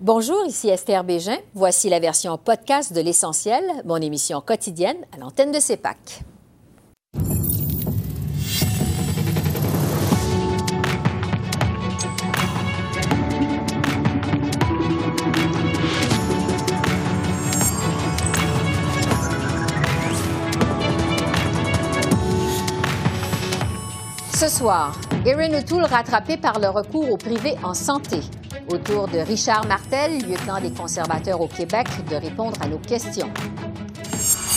Bonjour, 0.00 0.46
ici 0.46 0.68
Esther 0.68 1.02
Bégin. 1.02 1.38
Voici 1.54 1.88
la 1.88 1.98
version 1.98 2.38
podcast 2.38 2.92
de 2.92 3.00
L'Essentiel, 3.00 3.64
mon 3.84 3.96
émission 3.96 4.40
quotidienne 4.40 4.98
à 5.12 5.18
l'antenne 5.18 5.50
de 5.50 5.58
CEPAC. 5.58 6.20
Ce 24.32 24.48
soir, 24.48 24.96
Erin 25.26 25.52
O'Toole 25.58 25.82
rattrapé 25.86 26.36
par 26.36 26.60
le 26.60 26.68
recours 26.68 27.10
au 27.10 27.16
privé 27.16 27.56
en 27.64 27.74
santé. 27.74 28.20
Autour 28.70 29.08
de 29.08 29.18
Richard 29.18 29.66
Martel, 29.66 30.18
lieutenant 30.28 30.60
des 30.60 30.70
conservateurs 30.70 31.40
au 31.40 31.48
Québec, 31.48 31.86
de 32.10 32.16
répondre 32.16 32.56
à 32.60 32.68
nos 32.68 32.78
questions. 32.78 33.30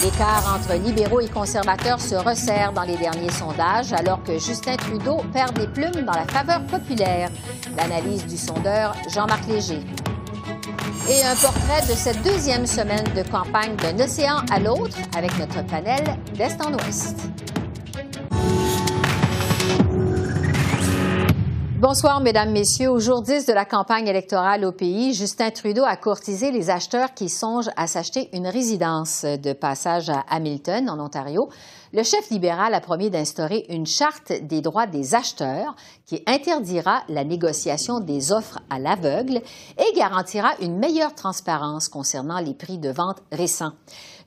L'écart 0.03 0.57
entre 0.57 0.73
libéraux 0.83 1.21
et 1.21 1.29
conservateurs 1.29 2.01
se 2.01 2.15
resserre 2.15 2.73
dans 2.73 2.83
les 2.83 2.97
derniers 2.97 3.31
sondages 3.31 3.93
alors 3.93 4.21
que 4.23 4.33
Justin 4.33 4.75
Trudeau 4.75 5.21
perd 5.31 5.57
des 5.57 5.67
plumes 5.67 6.03
dans 6.05 6.11
la 6.11 6.25
faveur 6.25 6.61
populaire. 6.65 7.29
L'analyse 7.77 8.25
du 8.25 8.37
sondeur 8.37 8.95
Jean-Marc 9.13 9.47
Léger. 9.47 9.79
Et 11.09 11.23
un 11.23 11.35
portrait 11.35 11.81
de 11.87 11.95
cette 11.95 12.21
deuxième 12.21 12.65
semaine 12.65 13.05
de 13.15 13.23
campagne 13.29 13.75
d'un 13.77 14.03
océan 14.03 14.37
à 14.51 14.59
l'autre 14.59 14.97
avec 15.15 15.37
notre 15.39 15.65
panel 15.67 16.03
d'Est 16.35 16.59
en 16.61 16.73
Ouest. 16.73 17.17
Bonsoir, 21.93 22.21
Mesdames, 22.21 22.53
Messieurs. 22.53 22.89
Au 22.89 22.99
jour 22.99 23.21
10 23.21 23.47
de 23.47 23.51
la 23.51 23.65
campagne 23.65 24.07
électorale 24.07 24.63
au 24.63 24.71
pays, 24.71 25.13
Justin 25.13 25.51
Trudeau 25.51 25.83
a 25.83 25.97
courtisé 25.97 26.49
les 26.49 26.69
acheteurs 26.69 27.13
qui 27.13 27.27
songent 27.27 27.69
à 27.75 27.85
s'acheter 27.85 28.29
une 28.31 28.47
résidence 28.47 29.25
de 29.25 29.51
passage 29.51 30.09
à 30.09 30.23
Hamilton, 30.29 30.89
en 30.89 30.97
Ontario. 31.01 31.49
Le 31.91 32.03
chef 32.03 32.29
libéral 32.29 32.73
a 32.73 32.79
promis 32.79 33.09
d'instaurer 33.09 33.65
une 33.67 33.85
charte 33.85 34.31
des 34.31 34.61
droits 34.61 34.87
des 34.87 35.15
acheteurs 35.15 35.75
qui 36.05 36.23
interdira 36.27 37.03
la 37.09 37.25
négociation 37.25 37.99
des 37.99 38.31
offres 38.31 38.59
à 38.69 38.79
l'aveugle 38.79 39.41
et 39.77 39.97
garantira 39.97 40.51
une 40.61 40.79
meilleure 40.79 41.13
transparence 41.13 41.89
concernant 41.89 42.39
les 42.39 42.53
prix 42.53 42.77
de 42.77 42.89
vente 42.89 43.21
récents. 43.33 43.73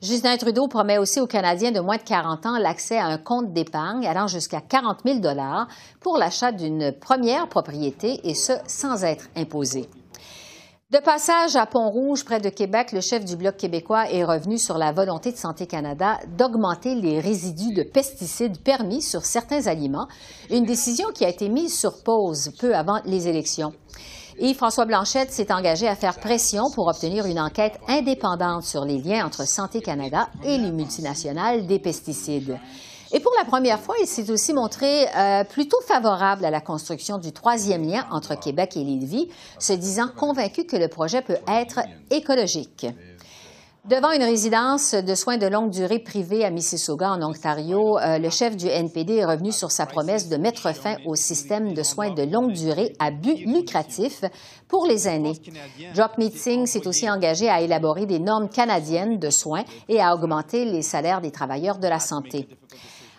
Justin 0.01 0.37
Trudeau 0.37 0.67
promet 0.67 0.97
aussi 0.97 1.19
aux 1.19 1.27
Canadiens 1.27 1.71
de 1.71 1.79
moins 1.79 1.97
de 1.97 2.03
40 2.03 2.45
ans 2.45 2.57
l'accès 2.57 2.97
à 2.97 3.05
un 3.05 3.17
compte 3.17 3.53
d'épargne 3.53 4.05
allant 4.05 4.27
jusqu'à 4.27 4.61
40 4.61 4.99
000 5.05 5.19
pour 6.01 6.17
l'achat 6.17 6.51
d'une 6.51 6.91
première 6.91 7.47
propriété 7.47 8.19
et 8.23 8.35
ce 8.35 8.53
sans 8.67 9.03
être 9.03 9.27
imposé. 9.35 9.89
De 10.91 10.99
passage 10.99 11.55
à 11.55 11.65
Pont-Rouge, 11.65 12.23
près 12.23 12.39
de 12.39 12.49
Québec, 12.49 12.91
le 12.91 13.01
chef 13.01 13.25
du 13.25 13.35
Bloc 13.35 13.57
québécois 13.57 14.09
est 14.11 14.23
revenu 14.23 14.59
sur 14.59 14.77
la 14.77 14.91
volonté 14.91 15.31
de 15.31 15.37
Santé 15.37 15.65
Canada 15.65 16.19
d'augmenter 16.37 16.93
les 16.93 17.19
résidus 17.19 17.73
de 17.73 17.83
pesticides 17.83 18.61
permis 18.61 19.01
sur 19.01 19.25
certains 19.25 19.65
aliments, 19.65 20.07
une 20.51 20.65
décision 20.65 21.07
qui 21.13 21.25
a 21.25 21.29
été 21.29 21.49
mise 21.49 21.77
sur 21.77 22.03
pause 22.03 22.51
peu 22.59 22.75
avant 22.75 23.01
les 23.05 23.27
élections. 23.27 23.73
Et 24.37 24.53
François 24.53 24.85
Blanchette 24.85 25.31
s'est 25.31 25.53
engagé 25.53 25.87
à 25.87 25.95
faire 25.95 26.19
pression 26.19 26.69
pour 26.69 26.87
obtenir 26.87 27.25
une 27.25 27.39
enquête 27.39 27.79
indépendante 27.87 28.63
sur 28.63 28.83
les 28.83 28.97
liens 28.97 29.25
entre 29.25 29.47
Santé 29.47 29.81
Canada 29.81 30.27
et 30.43 30.57
les 30.57 30.71
multinationales 30.71 31.65
des 31.65 31.79
pesticides. 31.79 32.59
Et 33.13 33.21
pour 33.21 33.31
la 33.37 33.45
première 33.45 33.79
fois, 33.79 33.95
il 34.01 34.07
s'est 34.07 34.29
aussi 34.29 34.51
montré 34.51 35.07
euh, 35.15 35.45
plutôt 35.45 35.79
favorable 35.87 36.43
à 36.43 36.49
la 36.49 36.59
construction 36.59 37.17
du 37.17 37.31
troisième 37.31 37.87
lien 37.87 38.05
entre 38.11 38.37
Québec 38.37 38.75
et 38.75 38.83
Lévis, 38.83 39.29
se 39.57 39.71
disant 39.71 40.09
convaincu 40.13 40.65
que 40.65 40.75
le 40.75 40.89
projet 40.89 41.21
peut 41.21 41.37
être 41.47 41.79
écologique. 42.11 42.87
Devant 43.87 44.11
une 44.13 44.23
résidence 44.23 44.95
de 44.95 45.13
soins 45.13 45.37
de 45.37 45.45
longue 45.45 45.69
durée 45.69 45.99
privée 45.99 46.43
à 46.43 46.49
Mississauga, 46.49 47.11
en 47.11 47.21
Ontario, 47.21 47.99
euh, 47.99 48.17
le 48.17 48.31
chef 48.31 48.57
du 48.57 48.65
NPD 48.65 49.17
est 49.17 49.25
revenu 49.25 49.51
sur 49.51 49.69
sa 49.69 49.85
promesse 49.85 50.27
de 50.27 50.37
mettre 50.37 50.73
fin 50.73 50.95
au 51.05 51.13
système 51.13 51.75
de 51.75 51.83
soins 51.83 52.09
de 52.09 52.23
longue 52.23 52.53
durée 52.53 52.93
à 52.97 53.11
but 53.11 53.45
lucratif 53.45 54.23
pour 54.67 54.87
les 54.87 55.07
aînés. 55.07 55.39
Jock 55.93 56.17
Meeting 56.17 56.65
s'est 56.65 56.87
aussi 56.87 57.07
engagé 57.07 57.47
à 57.47 57.61
élaborer 57.61 58.07
des 58.07 58.17
normes 58.17 58.49
canadiennes 58.49 59.19
de 59.19 59.29
soins 59.29 59.65
et 59.87 60.01
à 60.01 60.15
augmenter 60.15 60.65
les 60.65 60.81
salaires 60.81 61.21
des 61.21 61.31
travailleurs 61.31 61.77
de 61.77 61.87
la 61.87 61.99
santé. 61.99 62.47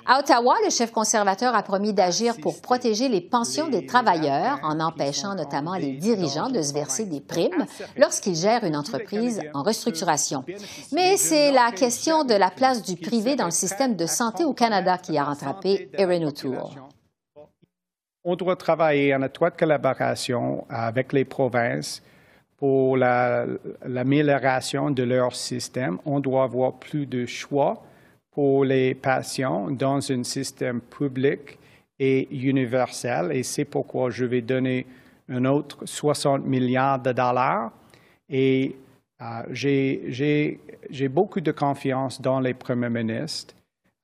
À 0.08 0.20
Ottawa, 0.20 0.54
le 0.64 0.70
chef 0.70 0.92
conservateur 0.92 1.56
a 1.56 1.64
promis 1.64 1.92
d'agir 1.92 2.36
pour 2.40 2.60
protéger 2.60 3.08
les 3.08 3.20
pensions 3.20 3.66
des 3.68 3.86
travailleurs 3.86 4.60
en 4.62 4.78
empêchant 4.78 5.34
notamment 5.34 5.74
les 5.74 5.94
dirigeants 5.96 6.48
de 6.48 6.62
se 6.62 6.72
verser 6.72 7.06
des 7.06 7.20
primes 7.20 7.66
lorsqu'ils 7.96 8.36
gèrent 8.36 8.62
une 8.62 8.76
entreprise 8.76 9.42
en 9.52 9.64
restructuration. 9.64 10.44
Mais 10.92 11.16
c'est 11.16 11.50
la 11.50 11.72
question 11.72 12.22
de 12.22 12.34
la 12.34 12.50
place 12.50 12.84
du 12.84 12.94
privé 12.94 13.34
dans 13.34 13.46
le 13.46 13.50
système 13.50 13.96
de 13.96 14.06
santé 14.06 14.44
au 14.44 14.52
Canada 14.52 14.96
qui 14.96 15.18
a 15.18 15.24
rattrapé 15.24 15.90
Erin 15.94 16.22
O'Toole. 16.22 16.82
On 18.22 18.36
doit 18.36 18.54
travailler 18.54 19.12
en 19.12 19.22
étroite 19.22 19.58
collaboration 19.58 20.66
avec 20.70 21.12
les 21.12 21.24
provinces 21.24 22.00
pour 22.58 22.96
l'amélioration 22.96 24.92
de 24.92 25.02
leur 25.02 25.34
système. 25.34 25.98
On 26.04 26.20
doit 26.20 26.44
avoir 26.44 26.74
plus 26.74 27.06
de 27.06 27.26
choix 27.26 27.82
pour 28.36 28.66
les 28.66 28.94
patients 28.94 29.70
dans 29.70 30.12
un 30.12 30.22
système 30.22 30.82
public 30.82 31.58
et 31.98 32.28
universel. 32.30 33.32
Et 33.32 33.42
c'est 33.42 33.64
pourquoi 33.64 34.10
je 34.10 34.26
vais 34.26 34.42
donner 34.42 34.84
un 35.30 35.46
autre 35.46 35.86
60 35.86 36.44
milliards 36.44 36.98
de 36.98 37.12
dollars. 37.12 37.72
Et 38.28 38.76
euh, 39.22 39.42
j'ai 39.52 41.08
beaucoup 41.08 41.40
de 41.40 41.50
confiance 41.50 42.20
dans 42.20 42.38
les 42.38 42.52
premiers 42.52 42.90
ministres 42.90 43.54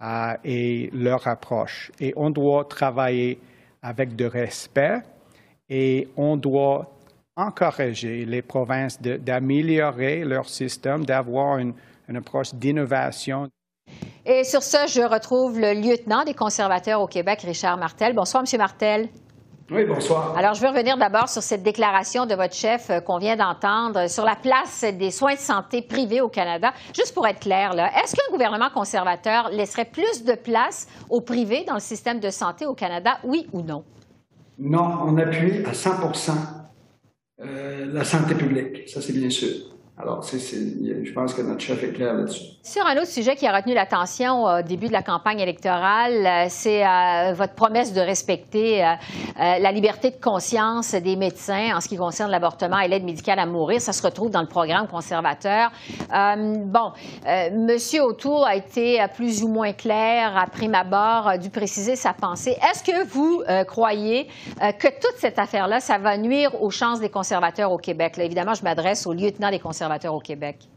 euh, 0.03 0.35
et 0.43 0.89
leur 0.95 1.29
approche. 1.29 1.93
Et 2.01 2.15
on 2.17 2.31
doit 2.31 2.65
travailler 2.65 3.39
avec 3.83 4.17
de 4.17 4.25
respect 4.25 5.03
et 5.69 6.09
on 6.17 6.39
doit 6.39 6.91
encourager 7.37 8.25
les 8.25 8.41
provinces 8.41 8.99
d'améliorer 8.99 10.25
leur 10.25 10.49
système, 10.49 11.05
d'avoir 11.05 11.59
une 11.59 11.75
approche 12.17 12.55
d'innovation. 12.55 13.51
Et 14.25 14.45
sur 14.45 14.63
ce, 14.63 14.87
je 14.87 15.01
retrouve 15.01 15.59
le 15.59 15.73
lieutenant 15.75 16.23
des 16.23 16.35
conservateurs 16.35 17.01
au 17.01 17.09
Québec, 17.09 17.41
Richard 17.43 17.77
Martel. 17.77 18.15
Bonsoir, 18.15 18.45
M. 18.47 18.59
Martel. 18.59 19.09
Oui, 19.69 19.85
bonsoir. 19.85 20.37
Alors, 20.37 20.55
je 20.55 20.61
veux 20.61 20.69
revenir 20.69 20.97
d'abord 20.97 21.29
sur 21.29 21.43
cette 21.43 21.65
déclaration 21.65 22.25
de 22.27 22.35
votre 22.37 22.55
chef 22.55 22.91
euh, 22.91 23.01
qu'on 23.01 23.19
vient 23.19 23.37
d'entendre 23.37 24.09
sur 24.09 24.25
la 24.25 24.37
place 24.37 24.85
des 24.85 25.11
soins 25.11 25.35
de 25.35 25.41
santé 25.41 25.83
privés 25.83 26.21
au 26.21 26.29
Canada. 26.29 26.73
Juste 26.95 27.15
pour 27.15 27.27
être 27.27 27.41
clair, 27.41 27.73
est-ce 27.73 28.15
qu'un 28.15 28.31
gouvernement 28.31 28.71
conservateur 28.71 29.49
laisserait 29.51 29.87
plus 29.87 30.25
de 30.25 30.35
place 30.35 30.87
au 31.11 31.21
privé 31.21 31.65
dans 31.67 31.75
le 31.75 31.81
système 31.81 32.21
de 32.21 32.31
santé 32.31 32.65
au 32.65 32.75
Canada, 32.75 33.19
oui 33.25 33.49
ou 33.53 33.63
non? 33.63 33.83
Non, 34.59 34.99
on 35.05 35.17
appuie 35.17 35.65
à 35.65 35.73
100% 35.73 36.33
euh, 37.41 37.87
la 37.93 38.05
santé 38.05 38.35
publique, 38.37 38.89
ça 38.89 39.01
c'est 39.01 39.15
bien 39.15 39.31
sûr. 39.31 39.72
Alors, 39.99 40.23
je 40.23 41.13
pense 41.13 41.35
que 41.35 41.43
notre 41.43 41.61
chef 41.61 41.83
est 41.85 41.93
clair 41.93 42.15
là-dessus. 42.15 42.45
Sur 42.63 42.87
un 42.87 42.97
autre 42.97 43.09
sujet 43.09 43.37
qui 43.37 43.47
a 43.47 43.55
retenu 43.55 43.75
l'attention 43.75 44.45
au 44.45 44.63
début 44.63 44.87
de 44.87 44.93
la 44.93 45.03
campagne 45.03 45.41
électorale, 45.41 46.27
euh, 46.27 46.47
c'est 46.49 46.87
euh, 46.87 47.35
votre 47.35 47.53
promesse 47.53 47.93
de 47.93 48.01
respecter 48.01 48.83
euh, 48.83 48.95
la 49.37 49.71
liberté 49.71 50.11
de 50.11 50.17
conscience 50.17 50.95
des 50.95 51.17
médecins 51.17 51.77
en 51.77 51.81
ce 51.81 51.89
qui 51.89 51.97
concerne 51.99 52.31
l'avortement 52.31 52.79
et 52.79 52.89
l'aide 52.89 53.05
médicale 53.05 53.39
à 53.39 53.45
mourir. 53.45 53.83
Ça 53.83 53.93
se 53.93 54.03
retrouve 54.03 54.31
dans 54.31 54.41
le 54.41 54.47
programme 54.47 54.89
conservateur. 54.89 55.71
bon, 56.09 56.93
Monsieur 57.53 58.03
Autour 58.03 58.47
a 58.47 58.57
été 58.57 59.05
plus 59.15 59.43
ou 59.43 59.49
moins 59.49 59.73
clair 59.73 60.37
à 60.37 60.47
prime 60.47 60.75
abord, 60.75 61.33
dû 61.39 61.51
préciser 61.51 61.97
sa 61.97 62.15
pensée. 62.15 62.57
Est-ce 62.71 62.83
que 62.83 63.07
vous 63.07 63.43
croyez 63.67 64.29
que 64.59 64.89
toute 64.89 65.19
cette 65.19 65.39
affaire-là, 65.39 65.81
ça 65.81 65.99
va 65.99 66.17
nuire 66.17 66.63
aux 66.63 66.71
chances 66.71 67.01
des 67.01 67.11
conservateurs 67.11 67.73
au 67.73 67.79
Québec? 67.79 68.15
évidemment, 68.19 68.55
je 68.55 68.63
m'adresse 68.63 69.07
au 69.07 69.13
lieutenant 69.13 69.51
des 69.51 69.59
conservateurs 69.59 69.82
au 70.09 70.21
Québec? 70.21 70.69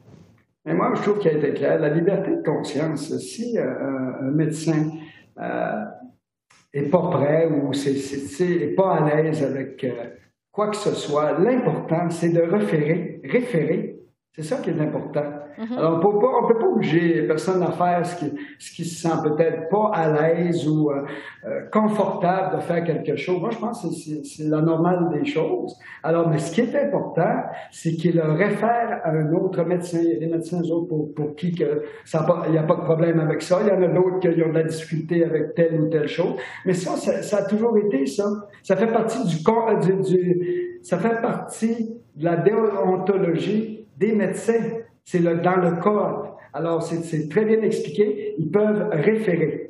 Mais 0.65 0.73
moi, 0.73 0.93
je 0.95 1.01
trouve 1.01 1.19
qu'il 1.19 1.31
a 1.31 1.33
été 1.33 1.53
clair. 1.53 1.79
La 1.79 1.89
liberté 1.89 2.31
de 2.31 2.41
conscience, 2.41 3.15
si 3.19 3.57
euh, 3.57 4.21
un 4.21 4.31
médecin 4.31 4.91
n'est 5.37 6.87
euh, 6.87 6.89
pas 6.89 7.09
prêt 7.11 7.47
ou 7.47 7.71
n'est 7.71 8.67
pas 8.75 8.95
à 8.95 9.15
l'aise 9.15 9.43
avec 9.43 9.83
euh, 9.83 10.09
quoi 10.51 10.69
que 10.69 10.77
ce 10.77 10.91
soit, 10.91 11.37
l'important, 11.39 12.09
c'est 12.09 12.29
de 12.29 12.41
référer, 12.41 13.21
référer. 13.23 13.94
C'est 14.35 14.43
ça 14.43 14.57
qui 14.57 14.69
est 14.69 14.81
important. 14.81 15.23
Mm-hmm. 15.57 15.77
Alors, 15.77 15.93
on 15.93 16.43
ne 16.43 16.47
peut 16.47 16.59
pas 16.59 16.67
obliger 16.67 17.25
personne 17.25 17.63
à 17.63 17.71
faire 17.71 18.05
ce 18.05 18.17
qui, 18.17 18.33
ce 18.59 18.75
qui 18.75 18.83
se 18.83 19.07
sent 19.07 19.15
peut-être 19.23 19.69
pas 19.69 19.91
à 19.93 20.11
l'aise 20.11 20.67
ou 20.67 20.91
euh, 20.91 21.05
euh, 21.45 21.61
confortable 21.71 22.57
de 22.57 22.61
faire 22.61 22.83
quelque 22.83 23.15
chose. 23.15 23.39
Moi, 23.39 23.51
je 23.51 23.57
pense 23.59 23.81
que 23.81 24.23
c'est 24.25 24.49
la 24.49 24.59
normale 24.59 25.09
des 25.13 25.23
choses. 25.23 25.79
Alors, 26.03 26.27
mais 26.29 26.37
ce 26.39 26.51
qui 26.53 26.61
est 26.61 26.75
important, 26.75 27.43
c'est 27.71 27.93
qu'il 27.93 28.17
le 28.17 28.29
réfère 28.33 28.99
à 29.05 29.11
un 29.11 29.31
autre 29.31 29.63
médecin. 29.63 29.99
Il 30.03 30.09
y 30.09 30.15
a 30.17 30.19
des 30.19 30.27
médecins 30.27 30.61
autres 30.63 30.89
pour, 30.89 31.13
pour 31.13 31.35
qui 31.35 31.55
que 31.55 31.83
ça 32.03 32.25
il 32.47 32.51
n'y 32.51 32.57
a 32.57 32.63
pas 32.63 32.75
de 32.75 32.81
problème 32.81 33.21
avec 33.21 33.41
ça. 33.41 33.59
Il 33.61 33.69
y 33.69 33.71
en 33.71 33.81
a 33.81 33.87
d'autres 33.87 34.19
qui 34.19 34.27
ont 34.27 34.49
de 34.49 34.53
la 34.53 34.63
difficulté 34.63 35.23
avec 35.23 35.55
telle 35.55 35.79
ou 35.79 35.87
telle 35.87 36.09
chose. 36.09 36.35
Mais 36.65 36.73
ça, 36.73 36.97
ça, 36.97 37.37
a 37.37 37.43
toujours 37.45 37.77
été 37.77 38.05
ça. 38.05 38.25
Ça 38.63 38.75
fait 38.75 38.91
partie 38.91 39.25
du, 39.25 39.37
du, 39.37 40.01
du 40.01 40.79
ça 40.81 40.97
fait 40.97 41.21
partie 41.21 42.01
de 42.17 42.25
la 42.25 42.35
déontologie 42.35 43.84
des 43.97 44.13
médecins. 44.13 44.63
C'est 45.03 45.19
dans 45.19 45.55
le 45.57 45.81
code. 45.81 46.31
Alors, 46.53 46.81
c'est 46.81 47.29
très 47.29 47.45
bien 47.45 47.61
expliqué. 47.61 48.35
Ils 48.37 48.49
peuvent 48.49 48.89
référer. 48.91 49.65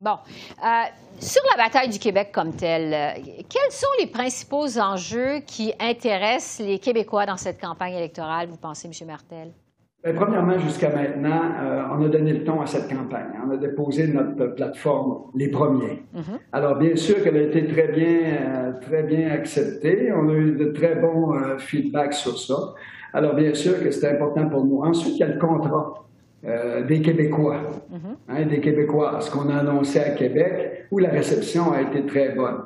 Bon. 0.00 0.12
Euh, 0.64 0.66
sur 1.18 1.42
la 1.56 1.64
bataille 1.64 1.88
du 1.88 1.98
Québec 1.98 2.30
comme 2.32 2.52
telle, 2.52 2.94
euh, 2.94 3.20
quels 3.48 3.72
sont 3.72 3.88
les 3.98 4.06
principaux 4.06 4.78
enjeux 4.78 5.40
qui 5.44 5.72
intéressent 5.80 6.64
les 6.64 6.78
Québécois 6.78 7.26
dans 7.26 7.36
cette 7.36 7.60
campagne 7.60 7.94
électorale, 7.94 8.46
vous 8.48 8.56
pensez, 8.56 8.86
M. 8.86 9.08
Martel? 9.08 9.48
Bien, 10.04 10.14
premièrement, 10.14 10.56
jusqu'à 10.60 10.90
maintenant, 10.90 11.40
euh, 11.60 11.82
on 11.90 12.04
a 12.04 12.08
donné 12.08 12.32
le 12.32 12.44
ton 12.44 12.60
à 12.60 12.66
cette 12.66 12.88
campagne. 12.88 13.32
On 13.44 13.50
a 13.50 13.56
déposé 13.56 14.06
notre 14.06 14.54
plateforme 14.54 15.32
les 15.34 15.48
premiers. 15.48 16.04
Mm-hmm. 16.14 16.38
Alors, 16.52 16.76
bien 16.76 16.94
sûr 16.94 17.20
qu'elle 17.24 17.36
a 17.36 17.42
été 17.42 17.66
très 17.66 17.88
bien, 17.88 18.78
très 18.80 19.02
bien 19.02 19.32
acceptée. 19.32 20.12
On 20.12 20.28
a 20.28 20.34
eu 20.34 20.52
de 20.52 20.66
très 20.66 20.94
bons 20.94 21.34
feedbacks 21.58 22.14
sur 22.14 22.38
ça. 22.38 22.74
Alors, 23.12 23.34
bien 23.34 23.54
sûr 23.54 23.82
que 23.82 23.90
c'est 23.90 24.08
important 24.08 24.48
pour 24.48 24.64
nous. 24.64 24.80
Ensuite, 24.82 25.14
il 25.14 25.20
y 25.20 25.22
a 25.22 25.28
le 25.28 25.38
contrat. 25.38 26.04
Euh, 26.46 26.84
des 26.84 27.02
Québécois, 27.02 27.62
mm-hmm. 27.92 28.16
hein, 28.28 28.46
des 28.46 28.60
Québécois, 28.60 29.18
ce 29.20 29.28
qu'on 29.28 29.48
a 29.48 29.56
annoncé 29.56 29.98
à 29.98 30.10
Québec, 30.10 30.86
où 30.92 30.98
la 30.98 31.08
réception 31.08 31.72
a 31.72 31.82
été 31.82 32.06
très 32.06 32.28
bonne. 32.28 32.58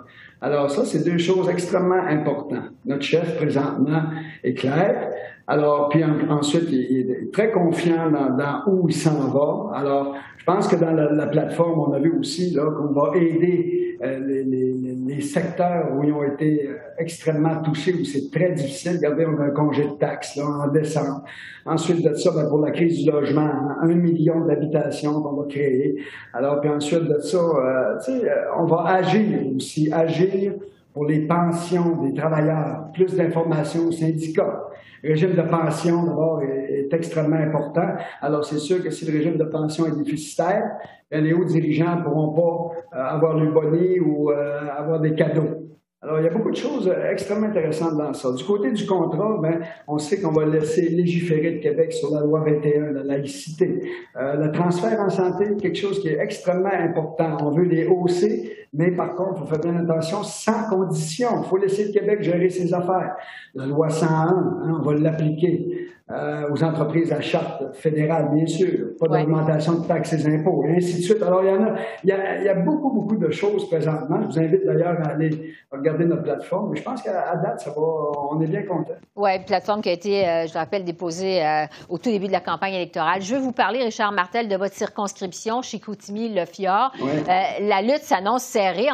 Alors 0.42 0.70
ça, 0.70 0.84
c'est 0.84 1.02
deux 1.02 1.16
choses 1.16 1.48
extrêmement 1.48 2.04
importantes. 2.06 2.70
Notre 2.84 3.02
chef, 3.02 3.36
présentement, 3.38 4.02
est 4.44 4.52
clair. 4.52 5.08
Alors, 5.48 5.88
puis 5.88 6.02
ensuite, 6.04 6.68
il, 6.70 7.10
est 7.10 7.32
très 7.32 7.50
confiant 7.50 8.10
dans, 8.10 8.62
où 8.72 8.88
il 8.88 8.94
s'en 8.94 9.28
va. 9.28 9.76
Alors, 9.76 10.14
je 10.36 10.44
pense 10.44 10.68
que 10.68 10.76
dans 10.76 10.92
la, 10.92 11.26
plateforme, 11.26 11.80
on 11.80 11.92
a 11.92 11.98
vu 11.98 12.16
aussi 12.18 12.54
qu'on 12.54 12.92
va 12.92 13.16
aider 13.16 13.96
euh, 14.02 14.18
les, 14.18 15.20
secteurs 15.20 15.92
où 15.94 16.02
ils 16.02 16.12
ont 16.12 16.24
été 16.24 16.68
euh, 16.68 16.74
extrêmement 16.98 17.62
touchés, 17.62 17.94
où 17.94 18.04
c'est 18.04 18.30
très 18.30 18.52
difficile. 18.52 18.96
Regardez, 18.96 19.26
on 19.26 19.40
a 19.40 19.46
un 19.46 19.50
congé 19.50 19.84
de 19.84 19.92
taxes 19.92 20.36
là, 20.36 20.44
en 20.44 20.68
décembre. 20.68 21.22
Ensuite 21.64 22.02
de 22.04 22.14
ça, 22.14 22.30
ben, 22.34 22.48
pour 22.48 22.58
la 22.58 22.72
crise 22.72 23.04
du 23.04 23.10
logement, 23.10 23.50
un 23.80 23.94
million 23.94 24.44
d'habitations 24.44 25.22
qu'on 25.22 25.42
va 25.42 25.46
créer. 25.48 25.96
Alors, 26.32 26.60
puis 26.60 26.70
ensuite 26.70 27.04
de 27.04 27.18
ça, 27.20 27.38
euh, 27.38 28.00
sais, 28.00 28.22
on 28.58 28.64
va 28.64 28.84
agir 28.86 29.40
aussi, 29.54 29.92
agir 29.92 30.54
pour 30.92 31.06
les 31.06 31.20
pensions 31.20 32.02
des 32.02 32.14
travailleurs, 32.14 32.86
plus 32.92 33.14
d'informations 33.14 33.86
aux 33.86 33.92
syndicats. 33.92 34.71
Le 35.02 35.10
régime 35.10 35.34
de 35.34 35.43
pension, 35.43 36.04
d'abord, 36.04 36.43
est, 36.43 36.88
extrêmement 36.93 37.37
important. 37.37 37.87
Alors, 38.20 38.44
c'est 38.44 38.58
sûr 38.58 38.82
que 38.82 38.90
si 38.90 39.06
le 39.06 39.16
régime 39.16 39.38
de 39.38 39.44
pension 39.44 39.87
est 39.87 39.96
déficitaire, 39.96 40.62
les 41.10 41.32
hauts 41.32 41.44
dirigeants 41.44 41.96
ne 41.96 42.02
pourront 42.02 42.32
pas 42.34 42.99
euh, 42.99 43.02
avoir 43.02 43.38
le 43.38 43.50
bonnet 43.50 43.99
ou 43.99 44.31
euh, 44.31 44.69
avoir 44.76 45.00
des 45.00 45.14
cadeaux. 45.14 45.62
Alors, 46.04 46.19
il 46.19 46.25
y 46.25 46.26
a 46.26 46.32
beaucoup 46.32 46.50
de 46.50 46.56
choses 46.56 46.88
euh, 46.88 47.12
extrêmement 47.12 47.46
intéressantes 47.46 47.96
dans 47.96 48.12
ça. 48.12 48.32
Du 48.32 48.43
côté 48.43 48.72
du 48.72 48.87
contrat, 48.87 49.38
ben, 49.40 49.60
on 49.87 49.99
sait 49.99 50.20
qu'on 50.20 50.32
va 50.32 50.44
laisser 50.44 50.88
légiférer 50.88 51.52
le 51.52 51.60
Québec 51.60 51.93
sur 51.93 52.10
la 52.12 52.22
loi 52.22 52.40
21, 52.40 52.90
la 52.90 53.04
laïcité. 53.04 53.88
Euh, 54.20 54.34
le 54.34 54.50
transfert 54.50 55.00
en 55.00 55.10
santé, 55.10 55.56
quelque 55.60 55.78
chose 55.78 56.00
qui 56.00 56.08
est 56.08 56.19
extrêmement 56.19 56.72
important. 56.72 57.37
On 57.40 57.50
veut 57.50 57.66
les 57.66 57.87
hausser, 57.87 58.52
mais 58.72 58.90
par 58.90 59.14
contre, 59.14 59.34
il 59.36 59.40
faut 59.40 59.46
faire 59.46 59.60
bien 59.60 59.76
attention, 59.76 60.22
sans 60.22 60.69
condition. 60.69 61.42
Il 61.42 61.48
faut 61.48 61.58
laisser 61.58 61.86
le 61.86 61.92
Québec 61.92 62.22
gérer 62.22 62.48
ses 62.48 62.72
affaires. 62.72 63.16
La 63.54 63.66
loi 63.66 63.90
101, 63.90 64.08
hein, 64.08 64.78
on 64.80 64.82
va 64.82 64.94
l'appliquer. 64.94 65.92
Euh, 66.12 66.50
aux 66.50 66.62
entreprises 66.62 67.10
à 67.12 67.20
charte 67.20 67.74
fédérale, 67.74 68.30
bien 68.34 68.44
sûr, 68.44 68.88
pas 68.98 69.06
d'augmentation 69.06 69.80
de 69.80 69.86
taxes 69.86 70.12
et 70.12 70.34
impôts, 70.34 70.62
et 70.66 70.76
ainsi 70.76 70.96
de 70.96 71.02
suite. 71.02 71.22
Alors, 71.22 71.42
il 71.42 71.48
y 71.48 71.52
en 71.52 71.62
a, 71.62 71.74
il 72.04 72.10
y 72.10 72.12
a, 72.12 72.38
il 72.38 72.44
y 72.44 72.48
a 72.48 72.54
beaucoup, 72.54 72.90
beaucoup 72.90 73.16
de 73.16 73.30
choses 73.30 73.66
présentement. 73.69 74.20
Je 74.20 74.26
vous 74.26 74.38
invite 74.38 74.66
d'ailleurs 74.66 74.98
à 75.00 75.12
aller 75.12 75.54
regarder 75.70 76.04
notre 76.04 76.25
plateforme. 76.25 76.70
Mais 76.70 76.76
je 76.76 76.82
pense 76.82 77.02
qu'à 77.02 77.36
date, 77.36 77.60
ça 77.60 77.70
va, 77.70 77.82
on 78.30 78.38
est 78.42 78.46
bien 78.46 78.62
content. 78.64 78.92
Oui, 79.16 79.30
plateforme 79.46 79.80
qui 79.80 79.88
a 79.88 79.92
été, 79.92 80.28
euh, 80.28 80.46
je 80.48 80.52
le 80.52 80.58
rappelle, 80.58 80.84
déposée 80.84 81.42
euh, 81.42 81.64
au 81.88 81.96
tout 81.96 82.10
début 82.10 82.26
de 82.26 82.32
la 82.32 82.40
campagne 82.40 82.75
électorale. 82.75 83.22
Je 83.22 83.34
veux 83.34 83.40
vous 83.40 83.52
parler, 83.52 83.82
Richard 83.82 84.12
Martel, 84.12 84.48
de 84.48 84.56
votre 84.56 84.75
circonscription, 84.75 85.62
Chicoutimi-Le 85.62 86.44
Fjord. 86.44 86.92
la 86.98 87.80
lutte 87.80 88.02
s'annonce 88.02 88.42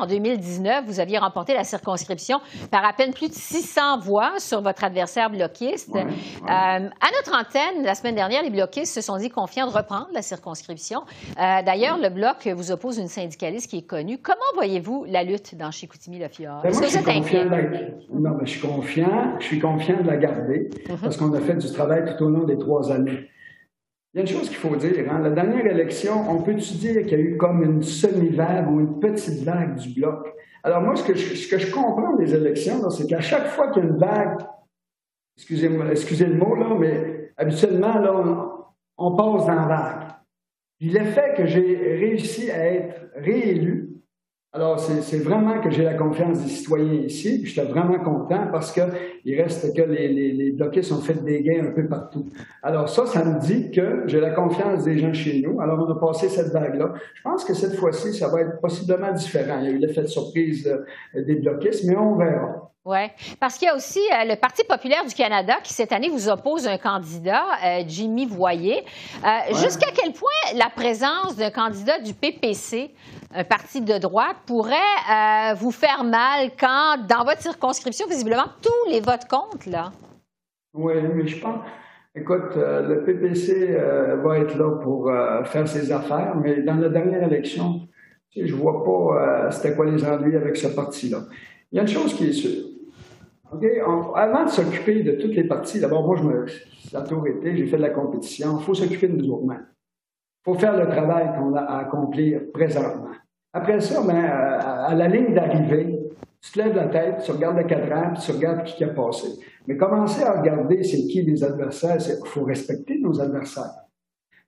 En 0.01 0.07
2019, 0.07 0.85
vous 0.87 1.01
aviez 1.01 1.19
remporté 1.19 1.55
la 1.55 1.65
circonscription 1.65 2.41
par 2.71 2.85
à 2.85 2.93
peine 2.93 3.13
plus 3.13 3.29
de 3.29 3.35
600 3.35 3.99
voix 4.01 4.33
sur 4.39 4.63
votre 4.63 4.85
adversaire 4.85 5.31
bloquiste. 5.31 5.95
À 6.47 6.79
notre 6.81 7.39
antenne, 7.39 7.85
la 7.85 7.95
semaine 7.95 8.15
dernière, 8.15 8.43
les 8.43 8.51
bloquistes 8.51 8.95
se 8.95 9.01
sont 9.01 9.17
dit 9.17 9.29
confiants 9.29 9.67
de 9.67 9.73
reprendre 9.73 10.09
la 10.13 10.23
circonscription. 10.23 11.03
Euh, 11.39 11.63
d'ailleurs, 11.65 11.99
le 11.99 12.09
bloc 12.09 12.47
vous 12.47 12.71
oppose 12.71 12.99
une 12.99 13.09
syndicaliste 13.09 13.71
qui 13.71 13.79
est 13.79 13.87
connue. 13.87 14.19
Comment 14.19 14.39
voyez-vous 14.55 15.05
la 15.09 15.23
lutte 15.23 15.55
dans 15.57 15.71
Chicoutimi-Le-Fjord? 15.71 16.63
Ben, 16.63 16.71
Est-ce 16.71 16.81
que 16.81 16.87
vous 16.87 16.97
êtes 16.97 17.09
inquiet? 17.09 17.45
Non, 18.13 18.37
mais 18.39 18.47
je 18.47 18.51
suis 18.51 18.61
confiant. 18.61 19.39
Je 19.39 19.45
suis 19.45 19.59
confiant 19.59 20.01
de 20.03 20.07
la 20.07 20.17
garder 20.17 20.71
mhm. 20.89 20.97
parce 21.03 21.17
qu'on 21.17 21.33
a 21.35 21.41
fait 21.41 21.57
du 21.57 21.71
travail 21.73 22.05
tout 22.05 22.25
au 22.25 22.29
long 22.29 22.45
des 22.45 22.59
trois 22.59 22.91
années. 22.91 23.29
Il 24.19 24.23
y 24.23 24.27
a 24.27 24.33
une 24.33 24.37
chose 24.37 24.49
qu'il 24.49 24.59
faut 24.59 24.75
dire. 24.75 25.07
Hein. 25.09 25.21
La 25.21 25.31
dernière 25.31 25.65
élection, 25.65 26.29
on 26.29 26.43
peut-tu 26.43 26.75
dire 26.75 27.03
qu'il 27.03 27.13
y 27.13 27.15
a 27.15 27.19
eu 27.19 27.37
comme 27.37 27.63
une 27.63 27.85
semi-vague 27.85 28.69
ou 28.69 28.81
une 28.81 28.99
petite 28.99 29.45
vague 29.45 29.77
du 29.77 29.91
bloc? 29.91 30.35
Alors 30.65 30.83
moi, 30.83 30.97
ce 30.97 31.05
que 31.05 31.15
je, 31.15 31.73
comprends 31.73 32.17
des 32.17 32.35
élections, 32.35 32.91
c'est 32.91 33.07
qu'à 33.07 33.21
chaque 33.21 33.47
fois 33.47 33.71
qu'il 33.71 33.85
y 33.85 33.87
a 33.87 33.91
une 33.91 33.97
vague 33.97 34.39
excusez-moi, 35.37 35.87
excusez 35.93 36.27
le 36.27 36.35
mot, 36.35 36.57
là, 36.57 36.75
mais 36.77 37.31
habituellement, 37.37 37.97
là, 37.97 38.51
on, 38.97 39.15
passe 39.15 39.47
dans 39.47 39.55
la 39.55 39.67
vague. 39.67 40.09
Puis 40.81 40.89
l'effet 40.89 41.35
que 41.37 41.47
j'ai 41.47 41.77
réussi 42.01 42.51
à 42.51 42.73
être 42.73 43.13
réélu, 43.15 43.98
alors 44.53 44.81
c'est 44.81 45.19
vraiment 45.19 45.61
que 45.61 45.71
j'ai 45.71 45.85
la 45.85 45.95
confiance 45.95 46.41
des 46.41 46.49
citoyens 46.49 47.03
ici, 47.03 47.45
j'étais 47.45 47.67
vraiment 47.67 47.99
content 47.99 48.49
parce 48.51 48.73
qu'il 48.73 49.41
reste 49.41 49.77
que 49.77 49.83
les, 49.83 50.09
les, 50.09 50.93
ont 50.93 51.01
fait 51.01 51.23
des 51.23 51.43
gains 51.43 51.67
un 51.67 51.73
peu 51.73 51.87
partout. 51.87 52.27
Alors 52.63 52.89
ça, 52.89 53.05
ça 53.05 53.25
me 53.25 53.39
dit 53.41 53.71
que 53.71 54.05
j'ai 54.07 54.21
la 54.21 54.31
confiance 54.31 54.85
des 54.85 54.99
gens 54.99 55.13
chez 55.13 55.43
nous. 55.43 55.61
Alors 55.61 55.87
on 55.87 55.93
a 55.93 56.01
passé 56.01 56.31
cette 56.31 56.53
vague-là. 56.53 56.95
Je 57.15 57.23
pense 57.23 57.45
que 57.45 57.53
cette 57.53 57.75
fois-ci, 57.75 58.15
ça 58.15 58.29
va 58.29 58.41
être 58.41 58.59
possiblement 58.61 59.13
différent. 59.13 59.59
Il 59.61 59.67
y 59.67 59.69
a 59.69 59.71
eu 59.73 59.79
l'effet 59.79 60.03
de 60.03 60.07
surprise 60.07 60.67
euh, 60.67 61.25
des 61.25 61.35
bloquistes, 61.35 61.85
mais 61.85 61.97
on 61.97 62.17
verra. 62.17 62.69
Oui, 62.89 63.01
parce 63.39 63.59
qu'il 63.59 63.67
y 63.67 63.71
a 63.71 63.77
aussi 63.77 63.99
euh, 63.99 64.25
le 64.25 64.37
Parti 64.37 64.65
populaire 64.65 65.05
du 65.05 65.15
Canada 65.15 65.57
qui, 65.63 65.75
cette 65.75 65.93
année, 65.93 66.09
vous 66.09 66.31
oppose 66.31 66.67
un 66.67 66.79
candidat, 66.79 67.45
euh, 67.63 67.83
Jimmy 67.87 68.25
Voyer. 68.25 68.83
Euh, 69.23 69.55
jusqu'à 69.57 69.89
quel 69.95 70.15
point 70.15 70.31
la 70.55 70.71
présence 70.71 71.37
d'un 71.37 71.51
candidat 71.51 71.99
du 71.99 72.15
PPC, 72.15 72.91
un 73.35 73.45
parti 73.45 73.81
de 73.81 73.99
droite, 73.99 74.37
pourrait 74.47 75.55
vous 75.57 75.71
faire 75.71 76.05
mal 76.05 76.51
quand, 76.59 77.07
dans 77.09 77.25
votre 77.25 77.41
circonscription, 77.41 78.07
visiblement, 78.07 78.47
tous 78.63 78.91
les 78.91 79.01
votes 79.01 79.27
comptent, 79.29 79.67
là? 79.67 79.93
Oui, 80.75 80.95
mais 81.15 81.27
je 81.27 81.41
pense... 81.41 81.61
Écoute, 82.15 82.57
le 82.57 83.05
PPC 83.05 83.77
va 84.25 84.39
être 84.39 84.57
là 84.57 84.77
pour 84.83 85.11
faire 85.45 85.69
ses 85.69 85.93
affaires, 85.93 86.35
mais 86.43 86.63
dans 86.63 86.77
la 86.77 86.89
dernière 86.89 87.23
élection, 87.23 87.83
je 88.35 88.43
ne 88.43 88.59
vois 88.59 88.83
pas 88.85 89.51
c'était 89.51 89.75
quoi 89.77 89.87
les 89.87 90.05
ennuis 90.05 90.37
avec 90.37 90.57
ce 90.57 90.69
parti-là. 90.69 91.19
Il 91.71 91.77
y 91.77 91.79
a 91.79 91.83
une 91.83 91.89
chose 91.89 92.15
qui 92.15 92.29
est 92.29 92.33
sûre 92.33 92.65
avant 94.15 94.45
de 94.45 94.51
s'occuper 94.51 95.03
de 95.03 95.13
toutes 95.13 95.35
les 95.35 95.45
parties, 95.45 95.81
d'abord, 95.81 96.07
moi, 96.07 96.17
je 96.17 96.23
me, 96.23 96.47
ça 96.91 96.99
a 96.99 97.03
toujours 97.03 97.27
été, 97.27 97.57
j'ai 97.57 97.67
fait 97.67 97.77
de 97.77 97.83
la 97.83 97.91
compétition, 97.91 98.59
il 98.59 98.65
faut 98.65 98.75
s'occuper 98.75 99.09
de 99.09 99.17
nous 99.17 99.31
autres 99.31 99.45
Il 99.47 99.78
faut 100.45 100.55
faire 100.55 100.77
le 100.77 100.89
travail 100.89 101.31
qu'on 101.37 101.55
a 101.55 101.61
à 101.61 101.79
accomplir 101.81 102.41
présentement. 102.53 103.11
Après 103.53 103.81
ça, 103.81 104.03
ben, 104.07 104.25
à, 104.25 104.95
la 104.95 105.09
ligne 105.09 105.35
d'arrivée, 105.35 105.99
tu 106.41 106.53
te 106.53 106.59
lèves 106.59 106.77
la 106.77 106.87
tête, 106.87 107.23
tu 107.25 107.33
regardes 107.33 107.59
le 107.59 107.65
cadran, 107.65 108.15
tu 108.15 108.31
regardes 108.31 108.65
qui 108.65 108.85
a 108.85 108.89
passé. 108.89 109.29
Mais 109.67 109.77
commencer 109.77 110.23
à 110.23 110.41
regarder 110.41 110.83
c'est 110.85 111.07
qui 111.07 111.23
les 111.23 111.43
adversaires, 111.43 111.97
il 111.99 112.29
faut 112.29 112.45
respecter 112.45 112.99
nos 113.01 113.21
adversaires 113.21 113.88